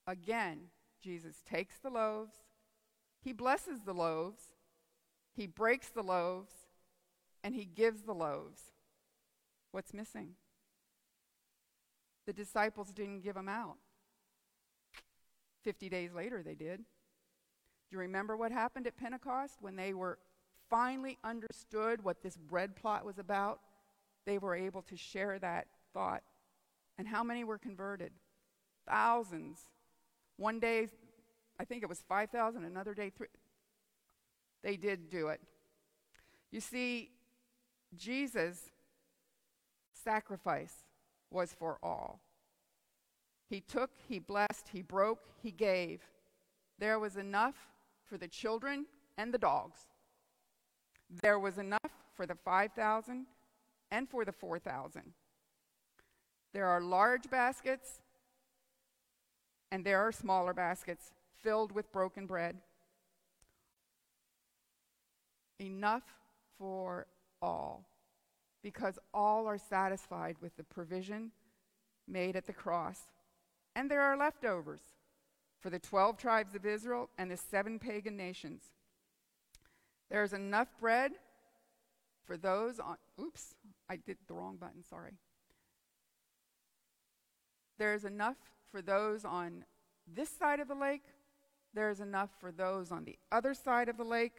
Again, 0.05 0.63
Jesus 1.01 1.38
takes 1.49 1.77
the 1.77 1.89
loaves, 1.89 2.33
he 3.21 3.31
blesses 3.31 3.83
the 3.85 3.93
loaves, 3.93 4.51
he 5.33 5.47
breaks 5.47 5.88
the 5.88 6.03
loaves, 6.03 6.51
and 7.41 7.55
he 7.55 7.63
gives 7.63 8.01
the 8.01 8.13
loaves. 8.13 8.63
What's 9.71 9.93
missing? 9.93 10.31
The 12.27 12.33
disciples 12.33 12.91
didn't 12.91 13.21
give 13.21 13.35
them 13.35 13.47
out. 13.47 13.77
50 15.63 15.88
days 15.88 16.11
later, 16.13 16.43
they 16.43 16.55
did. 16.55 16.79
Do 16.79 16.83
you 17.91 17.99
remember 17.99 18.35
what 18.35 18.51
happened 18.51 18.88
at 18.88 18.97
Pentecost 18.97 19.55
when 19.61 19.77
they 19.77 19.93
were 19.93 20.19
finally 20.69 21.17
understood 21.23 22.03
what 22.03 22.21
this 22.21 22.35
bread 22.35 22.75
plot 22.75 23.05
was 23.05 23.17
about? 23.17 23.61
They 24.25 24.38
were 24.38 24.55
able 24.55 24.81
to 24.83 24.97
share 24.97 25.39
that 25.39 25.67
thought. 25.93 26.23
And 26.97 27.07
how 27.07 27.23
many 27.23 27.43
were 27.43 27.57
converted? 27.57 28.11
Thousands. 28.88 29.59
One 30.38 30.59
day, 30.59 30.88
I 31.59 31.65
think 31.65 31.83
it 31.83 31.89
was 31.89 32.01
5,000, 32.07 32.63
another 32.63 32.93
day. 32.93 33.11
They 34.63 34.77
did 34.77 35.09
do 35.09 35.27
it. 35.27 35.41
You 36.51 36.59
see, 36.59 37.11
Jesus' 37.95 38.71
sacrifice 39.93 40.85
was 41.31 41.53
for 41.53 41.77
all. 41.83 42.19
He 43.49 43.61
took, 43.61 43.91
he 44.07 44.19
blessed, 44.19 44.69
he 44.71 44.81
broke, 44.81 45.19
he 45.41 45.51
gave. 45.51 46.01
There 46.79 46.99
was 46.99 47.15
enough 47.15 47.55
for 48.05 48.17
the 48.17 48.27
children 48.27 48.85
and 49.17 49.33
the 49.33 49.38
dogs. 49.38 49.81
There 51.21 51.39
was 51.39 51.57
enough 51.57 51.79
for 52.15 52.25
the 52.25 52.35
5,000 52.35 53.25
and 53.91 54.09
for 54.09 54.25
the 54.25 54.31
4,000. 54.31 55.13
There 56.53 56.67
are 56.67 56.81
large 56.81 57.29
baskets 57.29 58.01
and 59.71 59.83
there 59.83 59.99
are 59.99 60.11
smaller 60.11 60.53
baskets 60.53 61.11
filled 61.41 61.71
with 61.71 61.91
broken 61.91 62.25
bread. 62.25 62.57
Enough 65.59 66.03
for 66.57 67.07
all, 67.41 67.85
because 68.63 68.97
all 69.13 69.47
are 69.47 69.57
satisfied 69.57 70.37
with 70.41 70.55
the 70.55 70.63
provision 70.63 71.31
made 72.07 72.35
at 72.35 72.45
the 72.45 72.53
cross. 72.53 72.99
And 73.75 73.91
there 73.91 74.01
are 74.01 74.17
leftovers 74.17 74.81
for 75.59 75.69
the 75.69 75.79
12 75.79 76.17
tribes 76.17 76.55
of 76.55 76.65
Israel 76.65 77.09
and 77.17 77.29
the 77.29 77.37
seven 77.37 77.79
pagan 77.79 78.15
nations. 78.15 78.63
There's 80.09 80.33
enough 80.33 80.69
bread 80.79 81.13
for 82.25 82.37
those 82.37 82.79
on, 82.79 82.97
oops, 83.19 83.55
I 83.89 83.97
did 83.97 84.17
the 84.27 84.33
wrong 84.33 84.57
button, 84.57 84.83
sorry. 84.83 85.13
There's 87.77 88.05
enough 88.05 88.37
for 88.71 88.81
those 88.81 89.25
on 89.25 89.65
this 90.07 90.29
side 90.29 90.59
of 90.59 90.67
the 90.67 90.75
lake. 90.75 91.03
There's 91.73 91.99
enough 91.99 92.29
for 92.39 92.51
those 92.51 92.91
on 92.91 93.03
the 93.03 93.17
other 93.31 93.53
side 93.53 93.89
of 93.89 93.97
the 93.97 94.03
lake. 94.03 94.37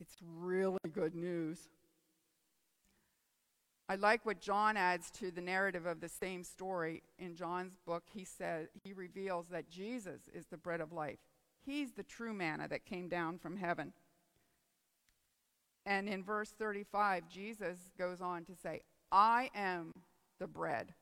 It's 0.00 0.16
really 0.22 0.78
good 0.92 1.14
news. 1.14 1.68
I 3.88 3.94
like 3.94 4.26
what 4.26 4.40
John 4.40 4.76
adds 4.76 5.10
to 5.12 5.30
the 5.30 5.40
narrative 5.40 5.86
of 5.86 6.00
the 6.00 6.08
same 6.08 6.42
story. 6.42 7.02
In 7.18 7.36
John's 7.36 7.76
book, 7.86 8.04
he 8.12 8.24
says 8.24 8.68
he 8.82 8.92
reveals 8.92 9.46
that 9.48 9.70
Jesus 9.70 10.22
is 10.32 10.46
the 10.46 10.56
bread 10.56 10.80
of 10.80 10.92
life. 10.92 11.18
He's 11.64 11.92
the 11.92 12.02
true 12.02 12.34
manna 12.34 12.68
that 12.68 12.84
came 12.84 13.08
down 13.08 13.38
from 13.38 13.56
heaven. 13.56 13.92
And 15.86 16.08
in 16.08 16.22
verse 16.22 16.52
35, 16.58 17.28
Jesus 17.28 17.78
goes 17.96 18.20
on 18.20 18.44
to 18.46 18.56
say, 18.56 18.82
I 19.10 19.50
am 19.54 19.92
the 20.40 20.48
bread. 20.48 20.92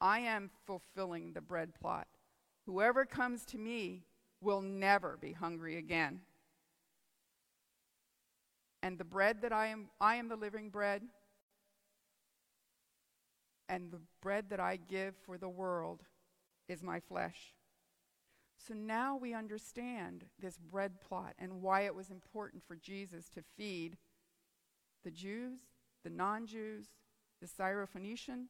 I 0.00 0.20
am 0.20 0.50
fulfilling 0.66 1.34
the 1.34 1.42
bread 1.42 1.74
plot. 1.78 2.08
Whoever 2.66 3.04
comes 3.04 3.44
to 3.46 3.58
me 3.58 4.04
will 4.40 4.62
never 4.62 5.18
be 5.20 5.32
hungry 5.32 5.76
again. 5.76 6.22
And 8.82 8.96
the 8.98 9.04
bread 9.04 9.42
that 9.42 9.52
I 9.52 9.66
am, 9.66 9.90
I 10.00 10.16
am 10.16 10.28
the 10.28 10.36
living 10.36 10.70
bread 10.70 11.02
and 13.68 13.90
the 13.90 14.00
bread 14.22 14.46
that 14.50 14.60
I 14.60 14.76
give 14.76 15.14
for 15.26 15.36
the 15.36 15.48
world 15.48 16.02
is 16.68 16.82
my 16.82 17.00
flesh. 17.00 17.54
So 18.66 18.74
now 18.74 19.16
we 19.16 19.34
understand 19.34 20.24
this 20.40 20.58
bread 20.58 21.00
plot 21.00 21.34
and 21.38 21.62
why 21.62 21.82
it 21.82 21.94
was 21.94 22.10
important 22.10 22.62
for 22.66 22.76
Jesus 22.76 23.28
to 23.30 23.42
feed 23.56 23.96
the 25.04 25.10
Jews, 25.10 25.60
the 26.04 26.10
non 26.10 26.46
Jews, 26.46 26.86
the 27.40 27.46
Syrophoenician. 27.46 28.46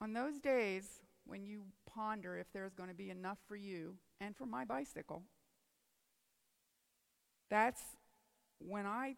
On 0.00 0.12
those 0.12 0.38
days 0.38 1.00
when 1.26 1.44
you 1.44 1.64
ponder 1.86 2.36
if 2.36 2.46
there's 2.52 2.74
going 2.74 2.88
to 2.88 2.94
be 2.94 3.10
enough 3.10 3.38
for 3.46 3.56
you 3.56 3.96
and 4.20 4.36
for 4.36 4.46
my 4.46 4.64
bicycle, 4.64 5.22
that's 7.50 7.82
when 8.58 8.86
I 8.86 9.16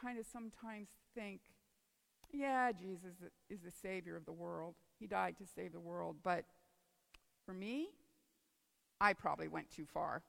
kind 0.00 0.18
of 0.18 0.26
sometimes 0.26 0.88
think 1.14 1.40
yeah, 2.32 2.72
Jesus 2.72 3.12
is 3.50 3.60
the 3.60 3.70
Savior 3.70 4.16
of 4.16 4.24
the 4.24 4.32
world. 4.32 4.74
He 4.98 5.06
died 5.06 5.36
to 5.38 5.44
save 5.46 5.72
the 5.72 5.80
world. 5.80 6.16
But 6.22 6.44
for 7.44 7.52
me, 7.52 7.88
I 9.00 9.12
probably 9.12 9.48
went 9.48 9.70
too 9.70 9.86
far. 9.86 10.22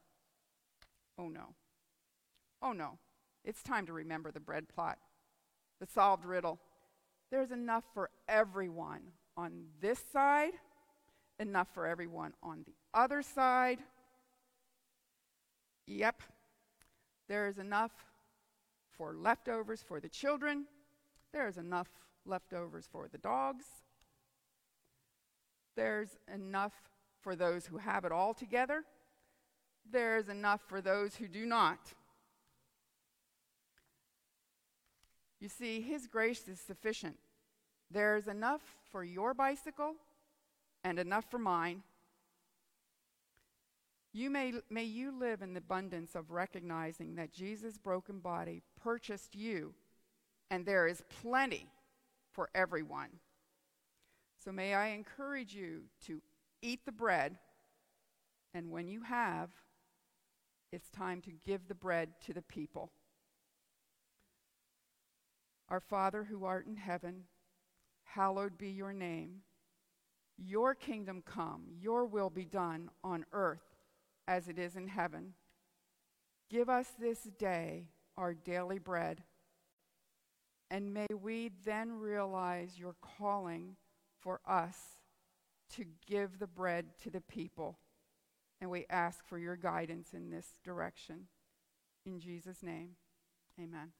Oh 1.18 1.28
no. 1.28 1.54
Oh 2.62 2.72
no. 2.72 2.98
It's 3.44 3.62
time 3.62 3.86
to 3.86 3.92
remember 3.92 4.30
the 4.30 4.40
bread 4.40 4.68
plot, 4.68 4.98
the 5.80 5.86
solved 5.86 6.24
riddle. 6.24 6.58
There's 7.30 7.50
enough 7.50 7.84
for 7.92 8.10
everyone 8.28 9.02
on 9.36 9.64
this 9.80 10.02
side, 10.12 10.52
enough 11.38 11.68
for 11.74 11.86
everyone 11.86 12.32
on 12.42 12.64
the 12.66 12.74
other 12.92 13.22
side. 13.22 13.80
Yep. 15.86 16.22
There's 17.28 17.58
enough 17.58 17.92
for 18.96 19.14
leftovers 19.14 19.82
for 19.86 20.00
the 20.00 20.08
children, 20.08 20.66
there's 21.32 21.58
enough 21.58 21.88
leftovers 22.24 22.88
for 22.90 23.08
the 23.10 23.18
dogs. 23.18 23.64
There's 25.76 26.16
enough 26.32 26.72
for 27.24 27.34
those 27.34 27.66
who 27.66 27.78
have 27.78 28.04
it 28.04 28.12
all 28.12 28.34
together. 28.34 28.84
There's 29.90 30.28
enough 30.28 30.60
for 30.68 30.80
those 30.80 31.16
who 31.16 31.26
do 31.26 31.46
not. 31.46 31.78
You 35.40 35.48
see, 35.48 35.80
His 35.80 36.06
grace 36.06 36.46
is 36.46 36.60
sufficient. 36.60 37.16
There's 37.90 38.28
enough 38.28 38.62
for 38.92 39.02
your 39.02 39.34
bicycle 39.34 39.94
and 40.84 40.98
enough 40.98 41.24
for 41.30 41.38
mine. 41.38 41.82
You 44.12 44.30
may, 44.30 44.52
may 44.70 44.84
you 44.84 45.18
live 45.18 45.42
in 45.42 45.54
the 45.54 45.58
abundance 45.58 46.14
of 46.14 46.30
recognizing 46.30 47.16
that 47.16 47.32
Jesus' 47.32 47.78
broken 47.78 48.20
body 48.20 48.62
purchased 48.80 49.34
you 49.34 49.74
and 50.50 50.64
there 50.64 50.86
is 50.86 51.02
plenty 51.22 51.66
for 52.30 52.48
everyone. 52.54 53.08
So 54.44 54.52
may 54.52 54.74
I 54.74 54.88
encourage 54.88 55.54
you 55.54 55.82
to 56.06 56.20
eat 56.64 56.84
the 56.84 56.92
bread, 56.92 57.38
and 58.52 58.70
when 58.70 58.88
you 58.88 59.02
have, 59.02 59.50
it's 60.72 60.90
time 60.90 61.20
to 61.22 61.30
give 61.44 61.68
the 61.68 61.74
bread 61.74 62.10
to 62.26 62.32
the 62.32 62.42
people. 62.42 62.90
Our 65.68 65.80
Father 65.80 66.24
who 66.24 66.44
art 66.44 66.66
in 66.66 66.76
heaven, 66.76 67.24
hallowed 68.04 68.58
be 68.58 68.70
your 68.70 68.92
name. 68.92 69.42
Your 70.36 70.74
kingdom 70.74 71.22
come, 71.24 71.66
your 71.80 72.06
will 72.06 72.30
be 72.30 72.44
done 72.44 72.90
on 73.02 73.24
earth 73.32 73.76
as 74.26 74.48
it 74.48 74.58
is 74.58 74.74
in 74.74 74.88
heaven. 74.88 75.34
Give 76.50 76.68
us 76.68 76.88
this 76.98 77.20
day 77.38 77.88
our 78.16 78.34
daily 78.34 78.78
bread 78.78 79.22
and 80.74 80.92
may 80.92 81.06
we 81.22 81.50
then 81.64 81.92
realize 81.92 82.78
your 82.78 82.96
calling 83.00 83.76
for 84.20 84.40
us 84.44 84.76
to 85.76 85.84
give 86.06 86.38
the 86.38 86.46
bread 86.46 86.86
to 87.02 87.10
the 87.10 87.20
people. 87.20 87.78
And 88.60 88.70
we 88.70 88.86
ask 88.88 89.26
for 89.26 89.38
your 89.38 89.56
guidance 89.56 90.14
in 90.14 90.30
this 90.30 90.58
direction. 90.64 91.28
In 92.06 92.20
Jesus' 92.20 92.62
name, 92.62 92.90
amen. 93.58 93.92